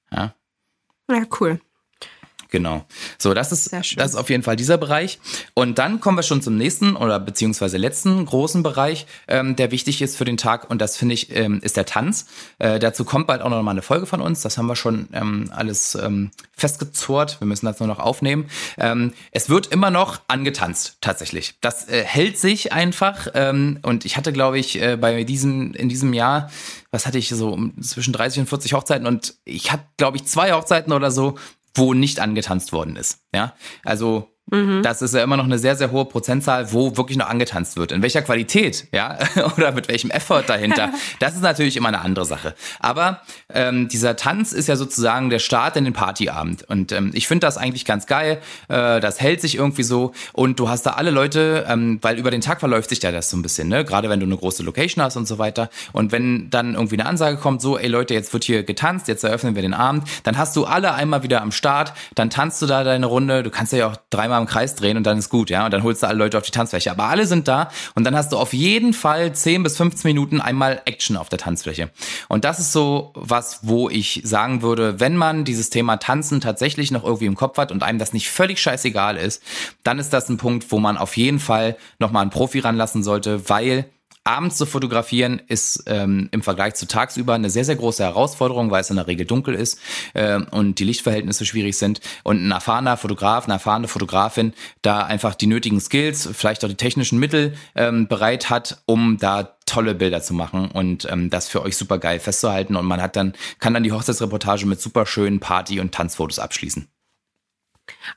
[0.09, 0.33] Ja.
[1.09, 1.59] Ja, cool.
[2.51, 2.83] Genau.
[3.17, 5.19] So, das ist, das ist auf jeden Fall dieser Bereich.
[5.53, 10.01] Und dann kommen wir schon zum nächsten oder beziehungsweise letzten großen Bereich, ähm, der wichtig
[10.01, 10.69] ist für den Tag.
[10.69, 12.25] Und das finde ich, ähm, ist der Tanz.
[12.59, 14.41] Äh, dazu kommt bald auch noch mal eine Folge von uns.
[14.41, 17.39] Das haben wir schon ähm, alles ähm, festgezurrt.
[17.39, 18.49] Wir müssen das nur noch aufnehmen.
[18.77, 21.55] Ähm, es wird immer noch angetanzt, tatsächlich.
[21.61, 23.27] Das äh, hält sich einfach.
[23.33, 26.51] Ähm, und ich hatte, glaube ich, äh, bei diesem, in diesem Jahr,
[26.91, 30.25] was hatte ich so um- zwischen 30 und 40 Hochzeiten und ich hatte, glaube ich,
[30.25, 31.37] zwei Hochzeiten oder so,
[31.73, 33.25] wo nicht angetanzt worden ist.
[33.33, 34.29] Ja, also
[34.81, 37.93] das ist ja immer noch eine sehr, sehr hohe Prozentzahl, wo wirklich noch angetanzt wird.
[37.93, 39.17] In welcher Qualität, ja,
[39.57, 42.53] oder mit welchem Effort dahinter, das ist natürlich immer eine andere Sache.
[42.79, 43.21] Aber
[43.53, 46.63] ähm, dieser Tanz ist ja sozusagen der Start in den Partyabend.
[46.63, 48.41] Und ähm, ich finde das eigentlich ganz geil.
[48.67, 50.11] Äh, das hält sich irgendwie so.
[50.33, 53.29] Und du hast da alle Leute, ähm, weil über den Tag verläuft sich ja das
[53.29, 53.85] so ein bisschen, ne?
[53.85, 55.69] Gerade wenn du eine große Location hast und so weiter.
[55.93, 59.23] Und wenn dann irgendwie eine Ansage kommt, so, ey Leute, jetzt wird hier getanzt, jetzt
[59.23, 62.65] eröffnen wir den Abend, dann hast du alle einmal wieder am Start, dann tanzt du
[62.65, 65.49] da deine Runde, du kannst ja auch dreimal im Kreis drehen und dann ist gut,
[65.49, 66.91] ja, und dann holst du alle Leute auf die Tanzfläche.
[66.91, 70.41] Aber alle sind da und dann hast du auf jeden Fall 10 bis 15 Minuten
[70.41, 71.89] einmal Action auf der Tanzfläche.
[72.27, 76.91] Und das ist so was, wo ich sagen würde, wenn man dieses Thema Tanzen tatsächlich
[76.91, 79.41] noch irgendwie im Kopf hat und einem das nicht völlig scheißegal ist,
[79.83, 83.49] dann ist das ein Punkt, wo man auf jeden Fall nochmal einen Profi ranlassen sollte,
[83.49, 83.85] weil
[84.23, 88.81] Abends zu fotografieren ist ähm, im Vergleich zu tagsüber eine sehr, sehr große Herausforderung, weil
[88.81, 89.79] es in der Regel dunkel ist
[90.13, 92.01] ähm, und die Lichtverhältnisse schwierig sind.
[92.23, 94.53] Und ein erfahrener Fotograf, eine erfahrene Fotografin
[94.83, 99.55] da einfach die nötigen Skills, vielleicht auch die technischen Mittel ähm, bereit hat, um da
[99.65, 102.75] tolle Bilder zu machen und ähm, das für euch super geil festzuhalten.
[102.75, 106.87] Und man hat dann, kann dann die Hochzeitsreportage mit super schönen Party- und Tanzfotos abschließen.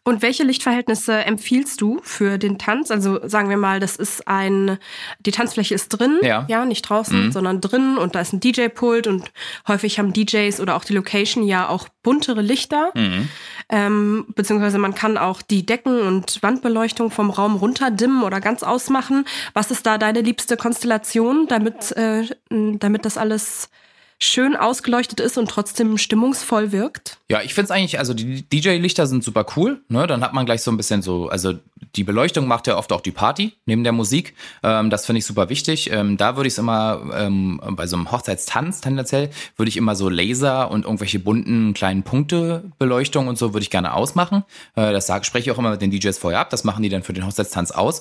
[0.03, 2.91] Und welche Lichtverhältnisse empfiehlst du für den Tanz?
[2.91, 4.79] Also sagen wir mal, das ist ein,
[5.21, 7.33] die Tanzfläche ist drin, ja, ja nicht draußen, mhm.
[7.33, 9.31] sondern drin und da ist ein DJ-Pult und
[9.69, 12.91] häufig haben DJs oder auch die Location ja auch buntere Lichter.
[12.95, 13.29] Mhm.
[13.69, 19.25] Ähm, beziehungsweise man kann auch die Decken- und Wandbeleuchtung vom Raum runterdimmen oder ganz ausmachen.
[19.55, 23.71] Was ist da deine liebste Konstellation, damit, äh, damit das alles
[24.19, 27.19] schön ausgeleuchtet ist und trotzdem stimmungsvoll wirkt.
[27.29, 29.83] Ja, ich finde es eigentlich, also die DJ-Lichter sind super cool.
[29.89, 30.07] Ne?
[30.07, 31.55] Dann hat man gleich so ein bisschen so, also
[31.97, 34.35] die Beleuchtung macht ja oft auch die Party neben der Musik.
[34.63, 35.91] Ähm, das finde ich super wichtig.
[35.93, 39.95] Ähm, da würde ich es immer, ähm, bei so einem Hochzeitstanz tendenziell, würde ich immer
[39.95, 44.45] so Laser und irgendwelche bunten kleinen Punkte Beleuchtung und so würde ich gerne ausmachen.
[44.77, 46.51] Äh, das sage, spreche ich auch immer mit den DJs vorher ab.
[46.51, 48.01] Das machen die dann für den Hochzeitstanz aus,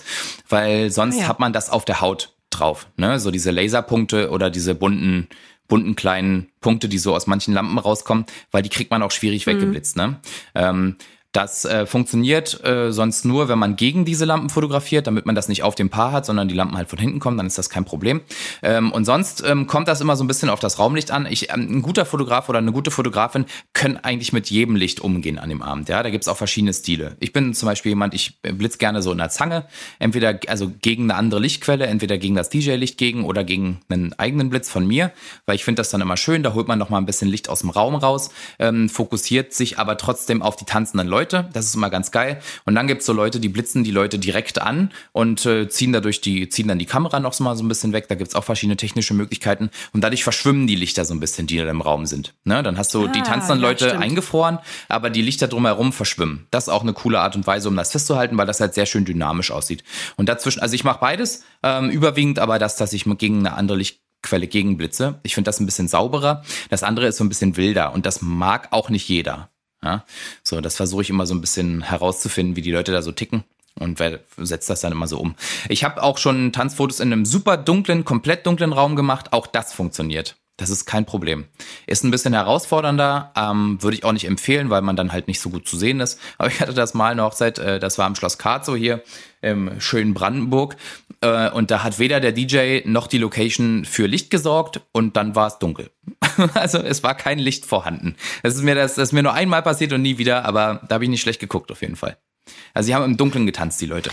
[0.50, 1.28] weil sonst ja.
[1.28, 2.88] hat man das auf der Haut drauf.
[2.98, 3.20] Ne?
[3.20, 5.28] So diese Laserpunkte oder diese bunten
[5.74, 9.48] bunten kleinen Punkte, die so aus manchen Lampen rauskommen, weil die kriegt man auch schwierig
[9.48, 9.52] mhm.
[9.54, 9.98] weggeblitzt.
[9.98, 10.20] Ne?
[10.54, 10.98] Ähm,
[11.34, 15.48] das äh, funktioniert äh, sonst nur, wenn man gegen diese Lampen fotografiert, damit man das
[15.48, 17.72] nicht auf dem Paar hat, sondern die Lampen halt von hinten kommen, dann ist das
[17.72, 18.22] kein Problem.
[18.62, 21.26] Ähm, und sonst ähm, kommt das immer so ein bisschen auf das Raumlicht an.
[21.26, 25.40] Ich, ähm, ein guter Fotograf oder eine gute Fotografin können eigentlich mit jedem Licht umgehen
[25.40, 25.90] an dem Abend.
[25.90, 27.18] Ja, da gibt's auch verschiedene Stile.
[27.20, 29.66] Ich bin zum Beispiel jemand, ich blitz gerne so in der Zange,
[29.98, 34.52] entweder also gegen eine andere Lichtquelle, entweder gegen das DJ-Licht gegen oder gegen einen eigenen
[34.52, 35.12] Blitz von mir,
[35.48, 36.44] weil ich finde das dann immer schön.
[36.44, 39.80] Da holt man noch mal ein bisschen Licht aus dem Raum raus, ähm, fokussiert sich
[39.80, 41.50] aber trotzdem auf die tanzenden Leute Leute.
[41.54, 42.42] Das ist immer ganz geil.
[42.66, 46.20] Und dann gibt's so Leute, die blitzen die Leute direkt an und äh, ziehen dadurch
[46.20, 48.10] die, ziehen dann die Kamera noch mal so ein bisschen weg.
[48.10, 49.70] Da gibt's auch verschiedene technische Möglichkeiten.
[49.94, 52.34] Und dadurch verschwimmen die Lichter so ein bisschen, die da im Raum sind.
[52.44, 52.62] Ne?
[52.62, 54.04] Dann hast du ah, die tanzenden ja, Leute stimmt.
[54.04, 54.60] eingefroren,
[54.90, 56.46] aber die Lichter drumherum verschwimmen.
[56.52, 58.86] Das ist auch eine coole Art und Weise, um das festzuhalten, weil das halt sehr
[58.86, 59.84] schön dynamisch aussieht.
[60.18, 63.78] Und dazwischen, also ich mache beides, ähm, überwiegend aber das, dass ich gegen eine andere
[63.78, 65.20] Licht Quelle gegenblitze.
[65.24, 66.44] Ich finde das ein bisschen sauberer.
[66.70, 69.50] Das andere ist so ein bisschen wilder und das mag auch nicht jeder.
[69.84, 70.06] Ja?
[70.44, 73.44] So, das versuche ich immer so ein bisschen herauszufinden, wie die Leute da so ticken
[73.80, 75.36] und wer setzt das dann immer so um.
[75.70, 79.34] Ich habe auch schon Tanzfotos in einem super dunklen, komplett dunklen Raum gemacht.
[79.34, 80.36] Auch das funktioniert.
[80.58, 81.46] Das ist kein Problem.
[81.88, 85.40] Ist ein bisschen herausfordernder, ähm, würde ich auch nicht empfehlen, weil man dann halt nicht
[85.40, 86.20] so gut zu sehen ist.
[86.38, 89.02] Aber ich hatte das mal eine Hochzeit, äh, das war am Schloss Karzow hier
[89.42, 90.78] im schönen Brandenburg.
[91.22, 95.36] Äh, und da hat weder der DJ noch die Location für Licht gesorgt und dann
[95.36, 95.90] war es dunkel.
[96.54, 98.16] also es war kein Licht vorhanden.
[98.44, 100.96] Das ist mir das, das ist mir nur einmal passiert und nie wieder, aber da
[100.96, 102.18] habe ich nicht schlecht geguckt auf jeden Fall.
[102.76, 104.12] Also sie haben im Dunkeln getanzt, die Leute.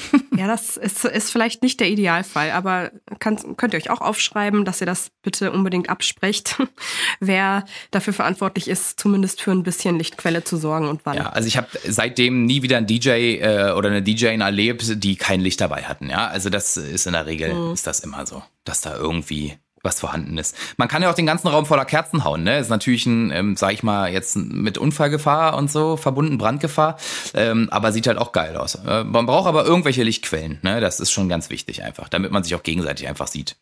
[0.36, 4.64] ja, das ist, ist vielleicht nicht der Idealfall, aber kann, könnt ihr euch auch aufschreiben,
[4.64, 6.56] dass ihr das bitte unbedingt absprecht,
[7.20, 11.16] wer dafür verantwortlich ist, zumindest für ein bisschen Lichtquelle zu sorgen und wann.
[11.16, 15.16] Ja, also ich habe seitdem nie wieder einen DJ äh, oder eine DJin erlebt, die
[15.16, 16.10] kein Licht dabei hatten.
[16.10, 17.72] Ja, also das ist in der Regel mhm.
[17.72, 20.56] ist das immer so, dass da irgendwie was vorhanden ist.
[20.76, 22.58] Man kann ja auch den ganzen Raum voller Kerzen hauen, ne?
[22.58, 26.96] Ist natürlich ein, ähm, sag ich mal, jetzt mit Unfallgefahr und so verbunden, Brandgefahr,
[27.34, 28.76] ähm, aber sieht halt auch geil aus.
[28.76, 30.80] Äh, man braucht aber irgendwelche Lichtquellen, ne?
[30.80, 33.56] Das ist schon ganz wichtig einfach, damit man sich auch gegenseitig einfach sieht.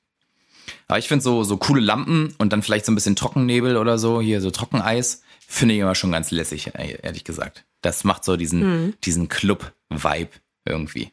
[0.88, 3.98] Aber ich finde so, so coole Lampen und dann vielleicht so ein bisschen Trockennebel oder
[3.98, 7.64] so, hier so Trockeneis, finde ich immer schon ganz lässig, ehrlich gesagt.
[7.80, 8.94] Das macht so diesen, mhm.
[9.04, 10.30] diesen Club-Vibe
[10.64, 11.12] irgendwie.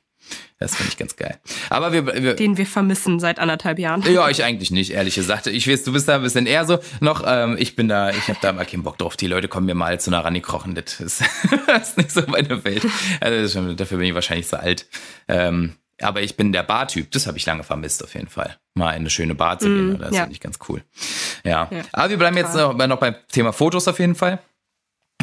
[0.60, 1.38] Das finde ich ganz geil.
[1.70, 4.02] Aber wir, wir, Den wir vermissen seit anderthalb Jahren.
[4.12, 5.46] Ja, ich eigentlich nicht, ehrlich gesagt.
[5.48, 7.24] Ich weiß, du bist da ein bisschen eher so noch.
[7.26, 9.16] Ähm, ich bin da, ich habe da mal keinen Bock drauf.
[9.16, 10.74] Die Leute kommen mir mal zu einer Rani krochen.
[10.74, 11.24] Das ist,
[11.68, 12.86] das ist nicht so meine Welt.
[13.22, 14.88] Also schon, dafür bin ich wahrscheinlich zu alt.
[15.28, 17.12] Ähm, aber ich bin der Bartyp.
[17.12, 18.58] Das habe ich lange vermisst, auf jeden Fall.
[18.76, 19.94] Mal in eine schöne Bar zu gehen.
[19.94, 20.22] Mm, das ja.
[20.22, 20.84] finde ich ganz cool.
[21.44, 21.68] Ja.
[21.72, 21.82] ja.
[21.92, 24.40] Aber wir bleiben jetzt noch, noch beim Thema Fotos auf jeden Fall.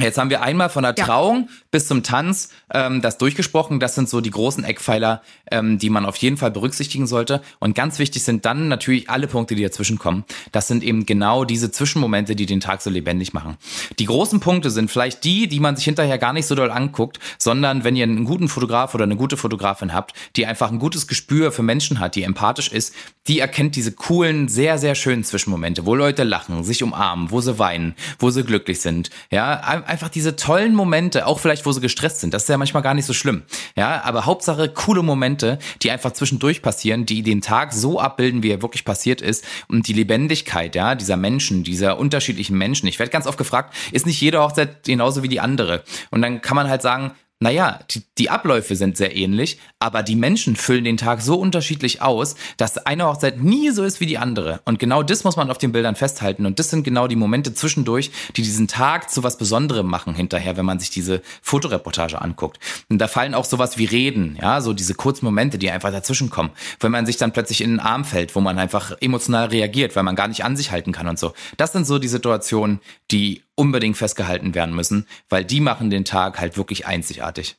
[0.01, 1.55] Jetzt haben wir einmal von der Trauung ja.
[1.71, 3.79] bis zum Tanz ähm, das durchgesprochen.
[3.79, 7.41] Das sind so die großen Eckpfeiler, ähm, die man auf jeden Fall berücksichtigen sollte.
[7.61, 10.25] Und ganz wichtig sind dann natürlich alle Punkte, die dazwischen kommen.
[10.51, 13.57] Das sind eben genau diese Zwischenmomente, die den Tag so lebendig machen.
[14.01, 17.21] Die großen Punkte sind vielleicht die, die man sich hinterher gar nicht so doll anguckt,
[17.39, 21.07] sondern wenn ihr einen guten Fotograf oder eine gute Fotografin habt, die einfach ein gutes
[21.07, 22.97] Gespür für Menschen hat, die empathisch ist,
[23.29, 27.61] die erkennt diese coolen, sehr, sehr schönen Zwischenmomente, wo Leute lachen, sich umarmen, wo sie
[27.61, 29.11] weinen, wo sie glücklich sind.
[29.31, 32.35] Ja, einfach diese tollen Momente, auch vielleicht, wo sie gestresst sind.
[32.35, 33.43] Das ist ja manchmal gar nicht so schlimm.
[33.77, 38.51] Ja, aber Hauptsache coole Momente, die einfach zwischendurch passieren, die den Tag so abbilden, wie
[38.51, 42.87] er wirklich passiert ist und die Lebendigkeit, ja, dieser Menschen, dieser unterschiedlichen Menschen.
[42.87, 45.83] Ich werde ganz oft gefragt, ist nicht jede Hochzeit genauso wie die andere?
[46.11, 50.17] Und dann kann man halt sagen, naja, die, die Abläufe sind sehr ähnlich, aber die
[50.17, 54.19] Menschen füllen den Tag so unterschiedlich aus, dass eine Hochzeit nie so ist wie die
[54.19, 54.61] andere.
[54.65, 56.47] Und genau das muss man auf den Bildern festhalten.
[56.47, 60.57] Und das sind genau die Momente zwischendurch, die diesen Tag zu was Besonderem machen hinterher,
[60.57, 62.59] wenn man sich diese Fotoreportage anguckt.
[62.89, 66.31] Und da fallen auch sowas wie Reden, ja, so diese kurzen Momente, die einfach dazwischen
[66.31, 66.51] kommen.
[66.81, 70.03] Wenn man sich dann plötzlich in den Arm fällt, wo man einfach emotional reagiert, weil
[70.03, 71.35] man gar nicht an sich halten kann und so.
[71.59, 76.41] Das sind so die Situationen, die unbedingt festgehalten werden müssen, weil die machen den Tag
[76.41, 77.57] halt wirklich einzigartig.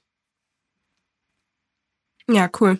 [2.27, 2.79] Ja, cool.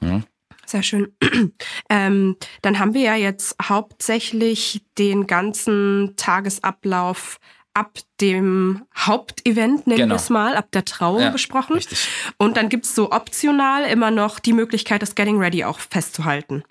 [0.00, 0.24] Hm.
[0.66, 1.12] Sehr schön.
[1.90, 7.38] ähm, dann haben wir ja jetzt hauptsächlich den ganzen Tagesablauf
[7.74, 10.14] ab dem Hauptevent, nennen genau.
[10.14, 11.74] wir es mal, ab der Trauung ja, besprochen.
[11.74, 12.08] Richtig.
[12.36, 16.64] Und dann gibt es so optional immer noch die Möglichkeit, das Getting Ready auch festzuhalten.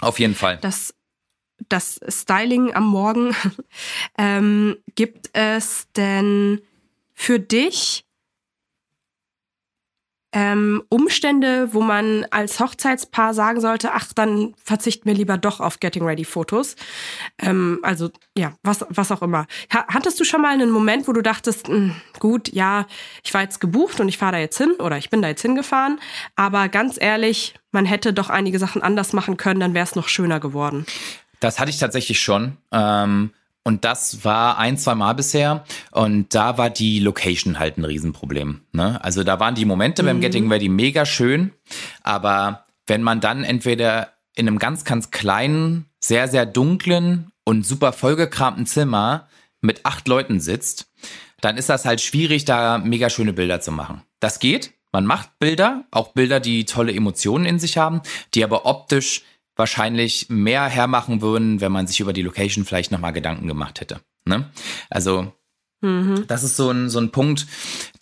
[0.00, 0.58] Auf jeden Fall.
[0.62, 0.94] Das,
[1.68, 3.34] das Styling am Morgen.
[4.18, 6.60] ähm, gibt es denn
[7.14, 8.04] für dich
[10.32, 15.80] ähm, Umstände, wo man als Hochzeitspaar sagen sollte, ach, dann verzichten wir lieber doch auf
[15.80, 16.76] Getting Ready Fotos.
[17.38, 19.46] Ähm, also ja, was, was auch immer.
[19.70, 22.86] hattest du schon mal einen Moment, wo du dachtest, mh, hm, gut, ja,
[23.24, 25.42] ich war jetzt gebucht und ich fahre da jetzt hin oder ich bin da jetzt
[25.42, 25.98] hingefahren,
[26.36, 30.08] aber ganz ehrlich, man hätte doch einige Sachen anders machen können, dann wäre es noch
[30.08, 30.86] schöner geworden.
[31.40, 32.56] Das hatte ich tatsächlich schon.
[32.72, 33.30] Ähm
[33.62, 35.64] und das war ein, zwei Mal bisher.
[35.90, 38.62] Und da war die Location halt ein Riesenproblem.
[38.72, 39.02] Ne?
[39.04, 40.06] Also da waren die Momente mhm.
[40.06, 41.52] beim Getting Ready mega schön.
[42.02, 47.92] Aber wenn man dann entweder in einem ganz, ganz kleinen, sehr, sehr dunklen und super
[47.92, 49.28] vollgekramten Zimmer
[49.60, 50.90] mit acht Leuten sitzt,
[51.42, 54.02] dann ist das halt schwierig, da mega schöne Bilder zu machen.
[54.20, 54.72] Das geht.
[54.92, 58.00] Man macht Bilder, auch Bilder, die tolle Emotionen in sich haben,
[58.34, 59.22] die aber optisch
[59.60, 64.00] wahrscheinlich mehr hermachen würden, wenn man sich über die Location vielleicht nochmal Gedanken gemacht hätte.
[64.24, 64.50] Ne?
[64.90, 65.32] Also
[65.82, 66.26] Mhm.
[66.26, 67.46] Das ist so ein, so ein Punkt.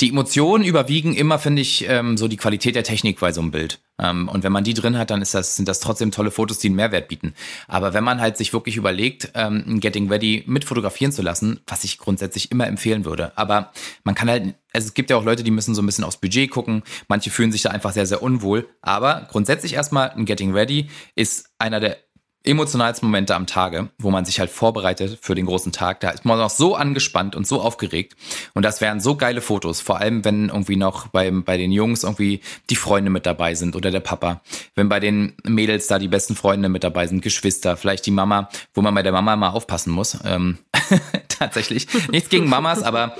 [0.01, 3.53] Die Emotionen überwiegen immer, finde ich, ähm, so die Qualität der Technik bei so einem
[3.53, 3.81] Bild.
[4.01, 6.59] Ähm, und wenn man die drin hat, dann ist das, sind das trotzdem tolle Fotos,
[6.59, 7.35] die einen Mehrwert bieten.
[7.69, 11.61] Aber wenn man halt sich wirklich überlegt, ähm, ein Getting Ready mit fotografieren zu lassen,
[11.67, 13.37] was ich grundsätzlich immer empfehlen würde.
[13.37, 16.05] Aber man kann halt, also es gibt ja auch Leute, die müssen so ein bisschen
[16.05, 16.85] aufs Budget gucken.
[17.09, 18.69] Manche fühlen sich da einfach sehr, sehr unwohl.
[18.81, 21.97] Aber grundsätzlich erstmal ein Getting Ready ist einer der
[22.45, 25.99] emotionalsten Momente am Tage, wo man sich halt vorbereitet für den großen Tag.
[25.99, 28.15] Da ist man noch so angespannt und so aufgeregt.
[28.55, 29.81] Und das wären so geile Fotos.
[29.81, 33.75] Vor allem, wenn irgendwie noch bei, bei den Jungs irgendwie die Freunde mit dabei sind
[33.75, 34.43] oder der Papa.
[34.77, 38.49] Wenn bei den Mädels da die besten Freunde mit dabei sind, Geschwister, vielleicht die Mama,
[38.75, 40.17] wo man bei der Mama mal aufpassen muss.
[40.25, 40.59] Ähm,
[41.29, 41.89] tatsächlich.
[42.13, 43.17] Nichts gegen Mamas, aber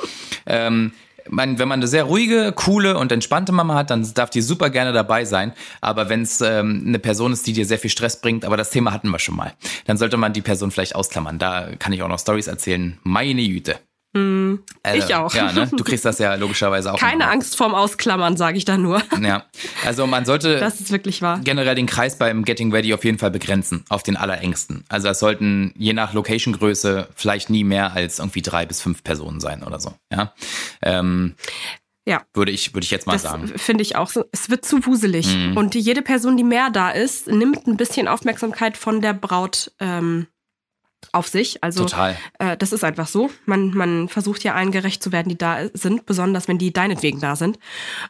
[0.47, 0.93] ähm,
[1.31, 4.71] man, wenn man eine sehr ruhige, coole und entspannte Mama hat, dann darf die super
[4.71, 5.53] gerne dabei sein.
[5.81, 8.71] Aber wenn es ähm, eine Person ist, die dir sehr viel Stress bringt, aber das
[8.71, 9.55] Thema hatten wir schon mal,
[9.87, 11.39] dann sollte man die Person vielleicht ausklammern.
[11.39, 12.99] Da kann ich auch noch Stories erzählen.
[13.03, 13.77] Meine Jüte.
[14.15, 15.35] Mm, also, ich auch.
[15.35, 15.69] Ja, ne?
[15.71, 16.99] Du kriegst das ja logischerweise auch.
[16.99, 19.03] Keine Angst vorm Ausklammern, sage ich da nur.
[19.21, 19.45] Ja,
[19.85, 21.41] also man sollte das ist wirklich wahr.
[21.43, 24.85] generell den Kreis beim Getting Ready auf jeden Fall begrenzen, auf den allerengsten.
[24.89, 29.41] Also es sollten je nach Location-Größe vielleicht nie mehr als irgendwie drei bis fünf Personen
[29.41, 29.93] sein oder so.
[30.11, 30.33] Ja.
[30.83, 31.35] Ähm,
[32.09, 32.23] ja.
[32.33, 33.49] Würde ich, würde ich jetzt mal das sagen.
[33.49, 34.25] Finde ich auch so.
[34.33, 35.37] Es wird zu wuselig.
[35.37, 35.59] Mhm.
[35.59, 40.27] Und jede Person, die mehr da ist, nimmt ein bisschen Aufmerksamkeit von der Braut ähm,
[41.13, 41.63] auf sich.
[41.63, 42.17] Also Total.
[42.39, 43.31] Äh, das ist einfach so.
[43.47, 47.21] Man, man versucht ja allen gerecht zu werden, die da sind, besonders wenn die deinetwegen
[47.21, 47.59] da sind.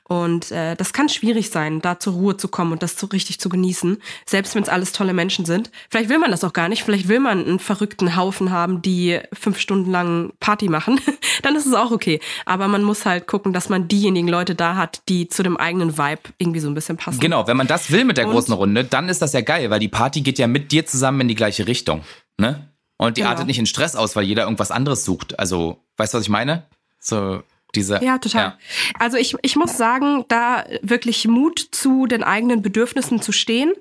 [0.04, 3.38] Und äh, das kann schwierig sein, da zur Ruhe zu kommen und das so richtig
[3.38, 5.70] zu genießen, selbst wenn es alles tolle Menschen sind.
[5.90, 6.82] Vielleicht will man das auch gar nicht.
[6.82, 11.00] Vielleicht will man einen verrückten Haufen haben, die fünf Stunden lang Party machen.
[11.42, 12.20] Dann ist es auch okay.
[12.46, 15.98] Aber man muss halt gucken, dass man diejenigen Leute da hat, die zu dem eigenen
[15.98, 17.20] Vibe irgendwie so ein bisschen passen.
[17.20, 19.70] Genau, wenn man das will mit der und großen Runde, dann ist das ja geil,
[19.70, 22.02] weil die Party geht ja mit dir zusammen in die gleiche Richtung.
[22.38, 22.68] Ne?
[22.98, 23.30] Und die genau.
[23.30, 25.38] artet nicht in Stress aus, weil jeder irgendwas anderes sucht.
[25.38, 26.66] Also, weißt du, was ich meine?
[26.98, 27.42] So,
[27.74, 28.02] diese.
[28.02, 28.42] Ja, total.
[28.42, 28.58] Ja.
[28.98, 33.72] Also ich, ich muss sagen, da wirklich Mut zu den eigenen Bedürfnissen zu stehen.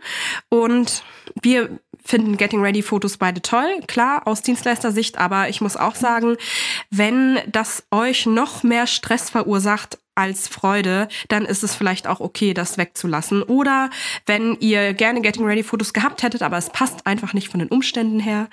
[0.49, 1.03] Und
[1.41, 6.37] wir finden Getting Ready Fotos beide toll, klar, aus Dienstleistersicht, aber ich muss auch sagen,
[6.89, 12.53] wenn das euch noch mehr Stress verursacht, als Freude, dann ist es vielleicht auch okay,
[12.53, 13.43] das wegzulassen.
[13.43, 13.89] Oder
[14.25, 17.69] wenn ihr gerne Getting Ready Fotos gehabt hättet, aber es passt einfach nicht von den
[17.69, 18.49] Umständen her,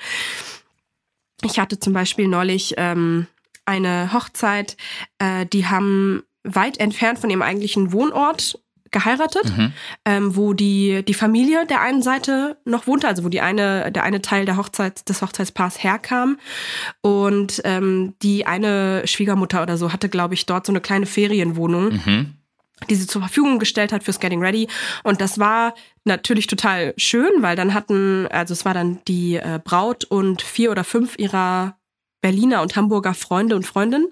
[1.43, 3.26] ich hatte zum Beispiel neulich ähm,
[3.66, 4.76] eine Hochzeit,
[5.18, 8.59] äh, die haben weit entfernt von ihrem eigentlichen Wohnort
[8.95, 9.72] geheiratet, mhm.
[10.07, 14.05] ähm, wo die, die Familie der einen Seite noch wohnte, also wo die eine, der
[14.05, 16.38] eine Teil der Hochzeit, des Hochzeitspaars herkam.
[17.03, 22.01] Und ähm, die eine Schwiegermutter oder so hatte, glaube ich, dort so eine kleine Ferienwohnung.
[22.05, 22.34] Mhm
[22.90, 24.68] die sie zur Verfügung gestellt hat fürs Getting Ready.
[25.05, 25.74] Und das war
[26.05, 30.70] natürlich total schön, weil dann hatten, also es war dann die äh, Braut und vier
[30.70, 31.76] oder fünf ihrer
[32.25, 34.09] Berliner und Hamburger Freunde und Freundinnen.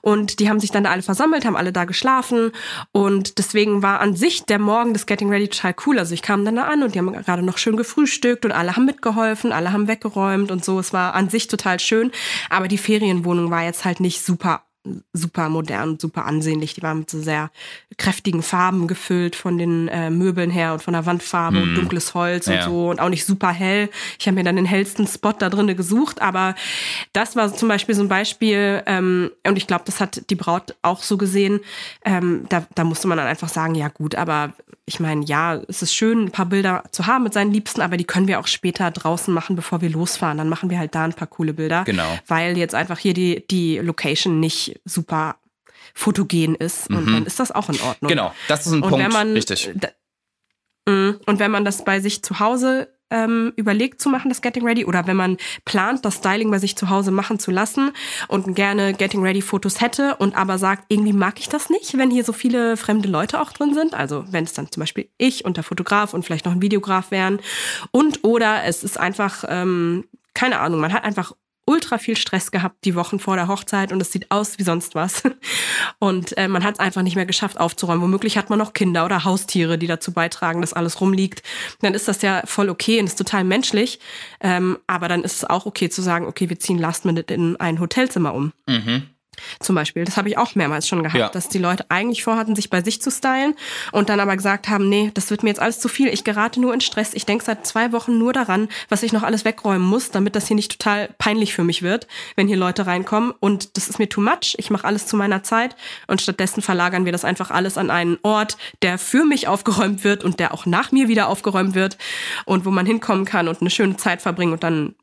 [0.00, 2.50] Und die haben sich dann da alle versammelt, haben alle da geschlafen.
[2.90, 6.00] Und deswegen war an sich der Morgen des Getting Ready total cool.
[6.00, 8.74] Also ich kam dann da an und die haben gerade noch schön gefrühstückt und alle
[8.74, 10.80] haben mitgeholfen, alle haben weggeräumt und so.
[10.80, 12.10] Es war an sich total schön.
[12.50, 14.62] Aber die Ferienwohnung war jetzt halt nicht super
[15.12, 16.74] super modern, super ansehnlich.
[16.74, 17.50] Die waren mit so sehr
[17.96, 21.62] kräftigen Farben gefüllt von den äh, Möbeln her und von der Wandfarbe mm.
[21.62, 21.74] und mhm.
[21.76, 22.58] dunkles Holz ja.
[22.58, 23.88] und so und auch nicht super hell.
[24.18, 26.54] Ich habe mir dann den hellsten Spot da drinnen gesucht, aber
[27.12, 30.74] das war zum Beispiel so ein Beispiel ähm, und ich glaube, das hat die Braut
[30.82, 31.60] auch so gesehen.
[32.04, 34.52] Ähm, da, da musste man dann einfach sagen, ja gut, aber
[34.88, 37.96] ich meine, ja, es ist schön, ein paar Bilder zu haben mit seinen Liebsten, aber
[37.96, 40.38] die können wir auch später draußen machen, bevor wir losfahren.
[40.38, 41.82] Dann machen wir halt da ein paar coole Bilder.
[41.84, 42.18] Genau.
[42.28, 45.36] Weil jetzt einfach hier die, die Location nicht super
[45.92, 46.88] fotogen ist.
[46.88, 47.12] Und mhm.
[47.12, 48.08] dann ist das auch in Ordnung.
[48.08, 49.04] Genau, das ist ein und Punkt.
[49.04, 49.70] Wenn man, Richtig.
[50.86, 54.64] Mm, und wenn man das bei sich zu Hause ähm, überlegt zu machen, das Getting
[54.64, 57.92] Ready, oder wenn man plant, das Styling bei sich zu Hause machen zu lassen
[58.28, 62.10] und gerne Getting Ready Fotos hätte und aber sagt, irgendwie mag ich das nicht, wenn
[62.10, 63.94] hier so viele fremde Leute auch drin sind.
[63.94, 67.10] Also wenn es dann zum Beispiel ich und der Fotograf und vielleicht noch ein Videograf
[67.10, 67.40] wären.
[67.90, 70.04] Und oder es ist einfach, ähm,
[70.34, 71.32] keine Ahnung, man hat einfach
[71.66, 74.94] ultra viel Stress gehabt die Wochen vor der Hochzeit und es sieht aus wie sonst
[74.94, 75.22] was.
[75.98, 78.02] Und äh, man hat es einfach nicht mehr geschafft aufzuräumen.
[78.02, 81.42] Womöglich hat man noch Kinder oder Haustiere, die dazu beitragen, dass alles rumliegt.
[81.80, 83.98] Dann ist das ja voll okay und ist total menschlich.
[84.40, 87.56] Ähm, aber dann ist es auch okay zu sagen, okay, wir ziehen Last Minute in
[87.56, 88.52] ein Hotelzimmer um.
[88.66, 89.08] Mhm.
[89.60, 90.04] Zum Beispiel.
[90.04, 91.28] Das habe ich auch mehrmals schon gehabt, ja.
[91.28, 93.54] dass die Leute eigentlich vorhatten, sich bei sich zu stylen
[93.92, 96.08] und dann aber gesagt haben, nee, das wird mir jetzt alles zu viel.
[96.08, 97.14] Ich gerate nur in Stress.
[97.14, 100.46] Ich denke seit zwei Wochen nur daran, was ich noch alles wegräumen muss, damit das
[100.46, 102.06] hier nicht total peinlich für mich wird,
[102.36, 103.32] wenn hier Leute reinkommen.
[103.40, 104.54] Und das ist mir too much.
[104.58, 105.76] Ich mache alles zu meiner Zeit
[106.06, 110.24] und stattdessen verlagern wir das einfach alles an einen Ort, der für mich aufgeräumt wird
[110.24, 111.96] und der auch nach mir wieder aufgeräumt wird
[112.44, 114.94] und wo man hinkommen kann und eine schöne Zeit verbringen und dann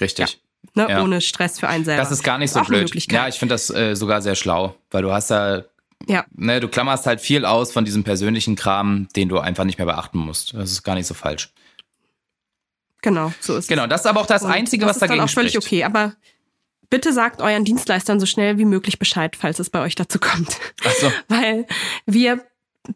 [0.00, 0.32] Richtig.
[0.32, 0.38] Ja,
[0.74, 1.02] ne, ja.
[1.02, 2.02] ohne Stress für einen selber.
[2.02, 2.94] Das ist gar nicht so auch blöd.
[3.10, 5.64] Ja, ich finde das äh, sogar sehr schlau, weil du hast da
[6.08, 6.24] ja.
[6.34, 9.86] Ne, du klammerst halt viel aus von diesem persönlichen Kram, den du einfach nicht mehr
[9.86, 10.52] beachten musst.
[10.52, 11.52] Das ist gar nicht so falsch.
[13.02, 13.84] Genau, so ist genau, es.
[13.84, 15.48] Genau, das ist aber auch das Und Einzige, das was dagegen spricht.
[15.48, 16.14] Das ist auch völlig okay, aber
[16.88, 20.58] bitte sagt euren Dienstleistern so schnell wie möglich Bescheid, falls es bei euch dazu kommt.
[20.84, 21.12] Ach so.
[21.28, 21.66] Weil
[22.06, 22.44] wir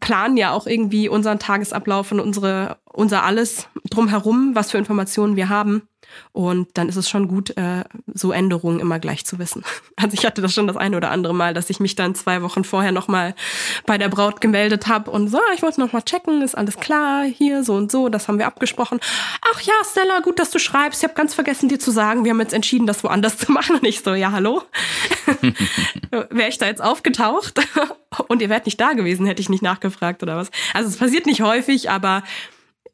[0.00, 5.48] planen ja auch irgendwie unseren Tagesablauf und unsere, unser alles drumherum, was für Informationen wir
[5.48, 5.88] haben.
[6.32, 9.64] Und dann ist es schon gut, äh, so Änderungen immer gleich zu wissen.
[9.98, 12.42] Also ich hatte das schon das eine oder andere Mal, dass ich mich dann zwei
[12.42, 13.34] Wochen vorher nochmal
[13.86, 17.24] bei der Braut gemeldet habe und so, ah, ich wollte nochmal checken, ist alles klar,
[17.24, 19.00] hier so und so, das haben wir abgesprochen.
[19.40, 21.02] Ach ja, Stella, gut, dass du schreibst.
[21.02, 23.76] Ich habe ganz vergessen, dir zu sagen, wir haben jetzt entschieden, das woanders zu machen.
[23.76, 24.62] Und ich so, ja, hallo?
[26.10, 27.58] Wäre ich da jetzt aufgetaucht
[28.28, 30.50] und ihr wärt nicht da gewesen, hätte ich nicht nachgefragt oder was.
[30.74, 32.22] Also es passiert nicht häufig, aber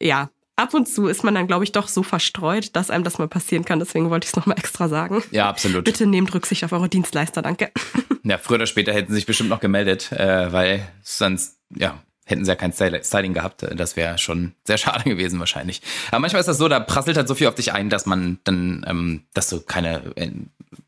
[0.00, 3.18] ja, ab und zu ist man dann, glaube ich, doch so verstreut, dass einem das
[3.18, 3.78] mal passieren kann.
[3.78, 5.22] Deswegen wollte ich es nochmal extra sagen.
[5.30, 5.84] Ja, absolut.
[5.84, 7.70] Bitte nehmt Rücksicht auf eure Dienstleister, danke.
[8.24, 12.44] Ja, früher oder später hätten sie sich bestimmt noch gemeldet, äh, weil sonst, ja, hätten
[12.44, 13.66] sie ja kein Styling gehabt.
[13.74, 15.82] Das wäre schon sehr schade gewesen wahrscheinlich.
[16.09, 18.38] Aber manchmal ist das so, da prasselt halt so viel auf dich ein, dass man
[18.44, 20.30] dann, ähm, dass du keine, äh,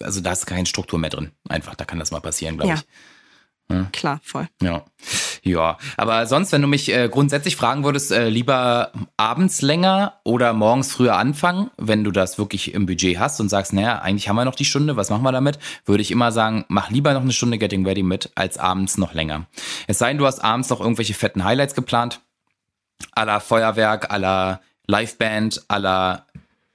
[0.01, 1.33] also da ist keine Struktur mehr drin.
[1.49, 2.75] Einfach, da kann das mal passieren, glaube ja.
[2.77, 2.85] ich.
[3.69, 3.89] Ja.
[3.93, 4.47] Klar, voll.
[4.63, 4.85] Ja.
[5.45, 10.55] Ja, aber sonst, wenn du mich äh, grundsätzlich fragen würdest, äh, lieber abends länger oder
[10.55, 14.37] morgens früher anfangen, wenn du das wirklich im Budget hast und sagst, naja, eigentlich haben
[14.37, 15.59] wir noch die Stunde, was machen wir damit?
[15.85, 19.13] Würde ich immer sagen, mach lieber noch eine Stunde Getting Ready mit, als abends noch
[19.13, 19.45] länger.
[19.87, 22.21] Es sei denn, du hast abends noch irgendwelche fetten Highlights geplant,
[23.13, 26.25] aller Feuerwerk, aller Liveband, aller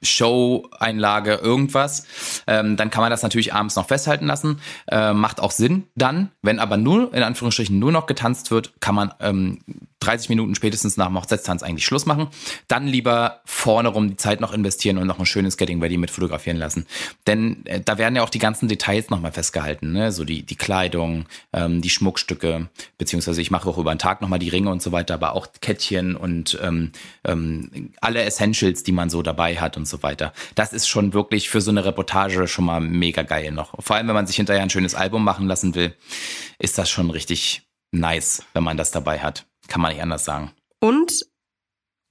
[0.01, 2.05] Show-Einlage, irgendwas,
[2.47, 4.61] ähm, dann kann man das natürlich abends noch festhalten lassen.
[4.87, 6.31] Äh, macht auch Sinn dann.
[6.41, 9.59] Wenn aber nur, in Anführungsstrichen, nur noch getanzt wird, kann man ähm,
[9.99, 12.27] 30 Minuten spätestens nach dem Hochzeitstanz eigentlich Schluss machen.
[12.67, 16.09] Dann lieber vorne rum die Zeit noch investieren und noch ein schönes Getting Ready mit
[16.09, 16.85] fotografieren lassen.
[17.27, 19.91] Denn äh, da werden ja auch die ganzen Details nochmal festgehalten.
[19.91, 20.11] Ne?
[20.11, 24.39] So die, die Kleidung, ähm, die Schmuckstücke, beziehungsweise ich mache auch über den Tag nochmal
[24.39, 26.93] die Ringe und so weiter, aber auch Kettchen und ähm,
[27.25, 30.33] ähm, alle Essentials, die man so dabei hat und so weiter.
[30.55, 33.73] Das ist schon wirklich für so eine Reportage schon mal mega geil noch.
[33.83, 35.95] Vor allem, wenn man sich hinterher ein schönes Album machen lassen will,
[36.59, 39.45] ist das schon richtig nice, wenn man das dabei hat.
[39.67, 40.51] Kann man nicht anders sagen.
[40.79, 41.25] Und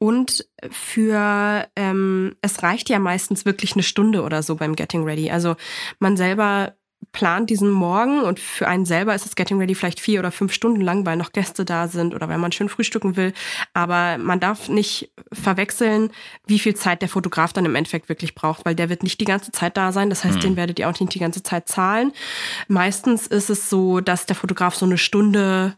[0.01, 5.31] und für, ähm, es reicht ja meistens wirklich eine Stunde oder so beim Getting Ready.
[5.31, 5.57] Also
[5.99, 6.78] man selber
[7.13, 10.53] plant diesen Morgen und für einen selber ist das Getting Ready vielleicht vier oder fünf
[10.53, 13.33] Stunden lang, weil noch Gäste da sind oder weil man schön frühstücken will.
[13.73, 16.11] Aber man darf nicht verwechseln,
[16.47, 19.25] wie viel Zeit der Fotograf dann im Endeffekt wirklich braucht, weil der wird nicht die
[19.25, 20.11] ganze Zeit da sein.
[20.11, 20.41] Das heißt, mhm.
[20.41, 22.13] den werdet ihr auch nicht die ganze Zeit zahlen.
[22.69, 25.77] Meistens ist es so, dass der Fotograf so eine Stunde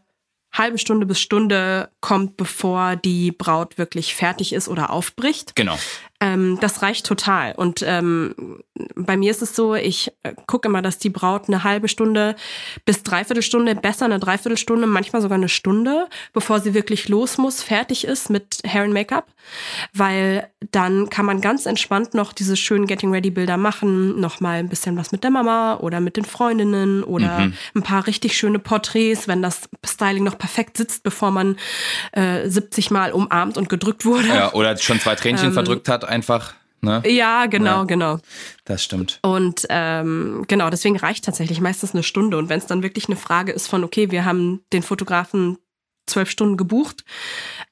[0.53, 5.55] halbe Stunde bis Stunde kommt, bevor die Braut wirklich fertig ist oder aufbricht.
[5.55, 5.77] Genau.
[6.21, 7.53] Ähm, das reicht total.
[7.53, 8.61] Und ähm,
[8.95, 12.35] bei mir ist es so, ich äh, gucke immer, dass die Braut eine halbe Stunde
[12.85, 17.63] bis dreiviertel Stunde, besser eine Dreiviertelstunde, manchmal sogar eine Stunde, bevor sie wirklich los muss,
[17.63, 19.31] fertig ist mit Hair and Make-up.
[19.93, 24.59] Weil dann kann man ganz entspannt noch diese schönen Getting Ready Bilder machen, noch mal
[24.59, 27.53] ein bisschen was mit der Mama oder mit den Freundinnen oder mhm.
[27.75, 31.57] ein paar richtig schöne Porträts, wenn das Styling noch perfekt sitzt, bevor man
[32.11, 34.27] äh, 70 Mal umarmt und gedrückt wurde.
[34.27, 36.53] Ja, oder schon zwei Tränchen ähm, verdrückt hat einfach.
[36.81, 37.03] Ne?
[37.05, 38.17] Ja, genau, ja, genau.
[38.65, 39.19] Das stimmt.
[39.21, 42.37] Und ähm, genau, deswegen reicht tatsächlich meistens eine Stunde.
[42.37, 45.57] Und wenn es dann wirklich eine Frage ist von, okay, wir haben den Fotografen
[46.07, 47.05] zwölf Stunden gebucht,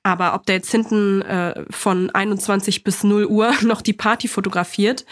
[0.04, 5.06] aber ob der jetzt hinten äh, von 21 bis 0 Uhr noch die Party fotografiert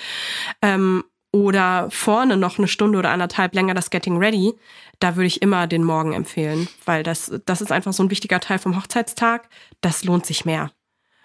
[0.62, 4.54] ähm, oder vorne noch eine Stunde oder anderthalb länger das Getting Ready,
[5.00, 8.40] da würde ich immer den Morgen empfehlen, weil das, das ist einfach so ein wichtiger
[8.40, 9.50] Teil vom Hochzeitstag.
[9.82, 10.72] Das lohnt sich mehr.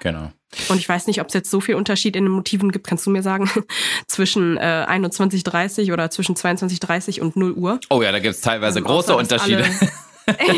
[0.01, 0.33] Genau.
[0.69, 3.07] Und ich weiß nicht, ob es jetzt so viel Unterschied in den Motiven gibt, kannst
[3.07, 3.51] du mir sagen,
[4.07, 7.81] zwischen äh, 21.30 oder zwischen 22.30 und 0 Uhr.
[7.91, 9.65] Oh ja, da gibt es teilweise ähm, große Unterschiede.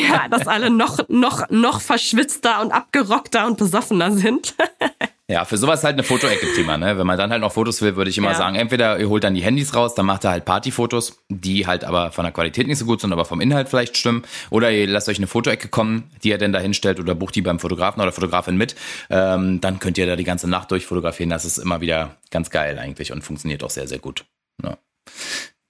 [0.08, 4.54] ja, dass alle noch, noch, noch verschwitzter und abgerockter und besoffener sind.
[5.26, 6.98] Ja, für sowas halt eine Fotoecke prima, ne?
[6.98, 8.36] Wenn man dann halt noch Fotos will, würde ich immer ja.
[8.36, 11.82] sagen, entweder ihr holt dann die Handys raus, dann macht ihr halt Partyfotos, die halt
[11.82, 14.24] aber von der Qualität nicht so gut sind, aber vom Inhalt vielleicht stimmen.
[14.50, 17.40] Oder ihr lasst euch eine Fotoecke kommen, die ihr denn da hinstellt oder bucht die
[17.40, 18.74] beim Fotografen oder Fotografin mit.
[19.08, 21.30] Ähm, dann könnt ihr da die ganze Nacht durchfotografieren.
[21.30, 24.26] Das ist immer wieder ganz geil eigentlich und funktioniert auch sehr, sehr gut.
[24.62, 24.76] Ja.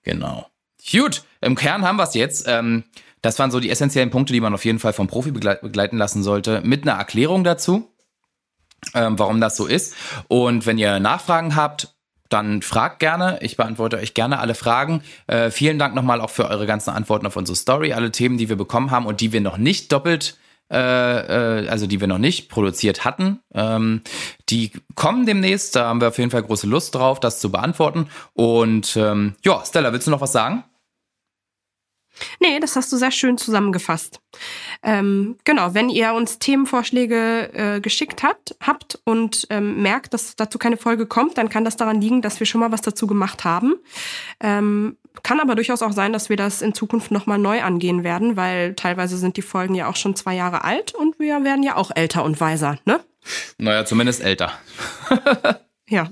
[0.03, 0.49] Genau.
[0.91, 2.47] Gut, im Kern haben wir es jetzt.
[2.49, 2.83] Ähm,
[3.23, 6.25] das waren so die essentiellen Punkte, die man auf jeden Fall vom Profi begleiten lassen
[6.25, 7.94] sollte, mit einer Erklärung dazu
[8.95, 9.95] ähm, warum das so ist.
[10.29, 11.95] Und wenn ihr Nachfragen habt,
[12.29, 13.39] dann fragt gerne.
[13.43, 15.03] Ich beantworte euch gerne alle Fragen.
[15.27, 18.49] Äh, vielen Dank nochmal auch für eure ganzen Antworten auf unsere Story, alle Themen, die
[18.49, 20.37] wir bekommen haben und die wir noch nicht doppelt
[20.73, 23.41] äh, äh, also die wir noch nicht produziert hatten.
[23.55, 24.01] Ähm,
[24.49, 28.09] die kommen demnächst, da haben wir auf jeden Fall große Lust drauf, das zu beantworten.
[28.33, 30.65] Und ähm, ja, Stella, willst du noch was sagen?
[32.41, 34.21] Nee, das hast du sehr schön zusammengefasst.
[34.83, 40.59] Ähm, genau, wenn ihr uns Themenvorschläge äh, geschickt habt, habt und ähm, merkt, dass dazu
[40.59, 43.45] keine Folge kommt, dann kann das daran liegen, dass wir schon mal was dazu gemacht
[43.45, 43.75] haben.
[44.41, 48.37] Ähm, kann aber durchaus auch sein, dass wir das in Zukunft nochmal neu angehen werden,
[48.37, 51.77] weil teilweise sind die Folgen ja auch schon zwei Jahre alt und wir werden ja
[51.77, 53.01] auch älter und weiser, ne?
[53.59, 54.53] Naja, zumindest älter.
[55.89, 56.11] ja,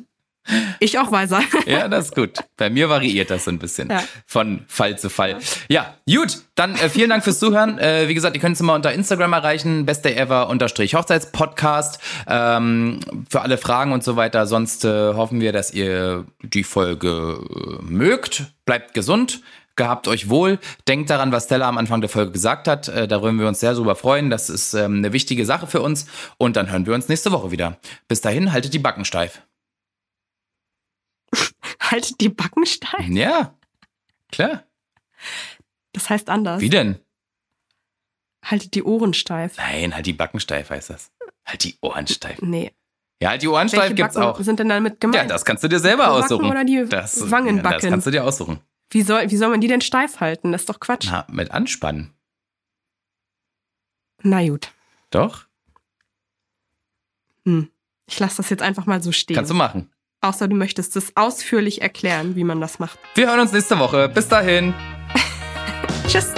[0.80, 1.40] ich auch weiser.
[1.66, 2.38] ja, das ist gut.
[2.56, 4.02] Bei mir variiert das so ein bisschen ja.
[4.26, 5.36] von Fall zu Fall.
[5.68, 6.42] Ja, gut.
[6.54, 7.78] Dann äh, vielen Dank fürs Zuhören.
[7.78, 9.86] Äh, wie gesagt, ihr könnt es immer unter Instagram erreichen.
[9.86, 11.98] Bestever unterstrich Hochzeitspodcast.
[12.26, 14.46] Ähm, für alle Fragen und so weiter.
[14.46, 18.44] Sonst äh, hoffen wir, dass ihr die Folge äh, mögt.
[18.64, 19.40] Bleibt gesund.
[19.74, 20.58] Gehabt euch wohl.
[20.86, 22.88] Denkt daran, was Stella am Anfang der Folge gesagt hat.
[22.88, 24.28] Äh, da würden wir uns sehr drüber freuen.
[24.28, 26.06] Das ist ähm, eine wichtige Sache für uns.
[26.36, 27.78] Und dann hören wir uns nächste Woche wieder.
[28.06, 29.40] Bis dahin, haltet die Backen steif.
[31.92, 33.06] Haltet die Backen steif?
[33.06, 33.54] Ja,
[34.30, 34.64] klar.
[35.92, 36.62] Das heißt anders.
[36.62, 36.98] Wie denn?
[38.42, 39.58] Haltet die Ohren steif.
[39.58, 41.12] Nein, halt die Backen steif heißt das.
[41.44, 42.40] Halt die Ohren steif.
[42.40, 42.72] Nee.
[43.20, 44.40] Ja, halt die Ohren Welche steif gibt's Backen auch.
[44.40, 45.16] sind denn damit gemeint?
[45.16, 46.50] Ja, das kannst du dir selber Backen aussuchen.
[46.50, 47.72] Oder die das, Wangenbacken.
[47.72, 48.60] Ja, das kannst du dir aussuchen.
[48.90, 50.52] Wie soll, wie soll man die denn steif halten?
[50.52, 51.08] Das ist doch Quatsch.
[51.10, 52.14] Na, mit anspannen.
[54.22, 54.72] Na gut.
[55.10, 55.44] Doch?
[57.44, 57.70] Hm.
[58.06, 59.36] Ich lasse das jetzt einfach mal so stehen.
[59.36, 59.90] Kannst du machen.
[60.22, 62.98] Außer du möchtest es ausführlich erklären, wie man das macht.
[63.16, 64.08] Wir hören uns nächste Woche.
[64.08, 64.72] Bis dahin.
[66.08, 66.32] Tschüss.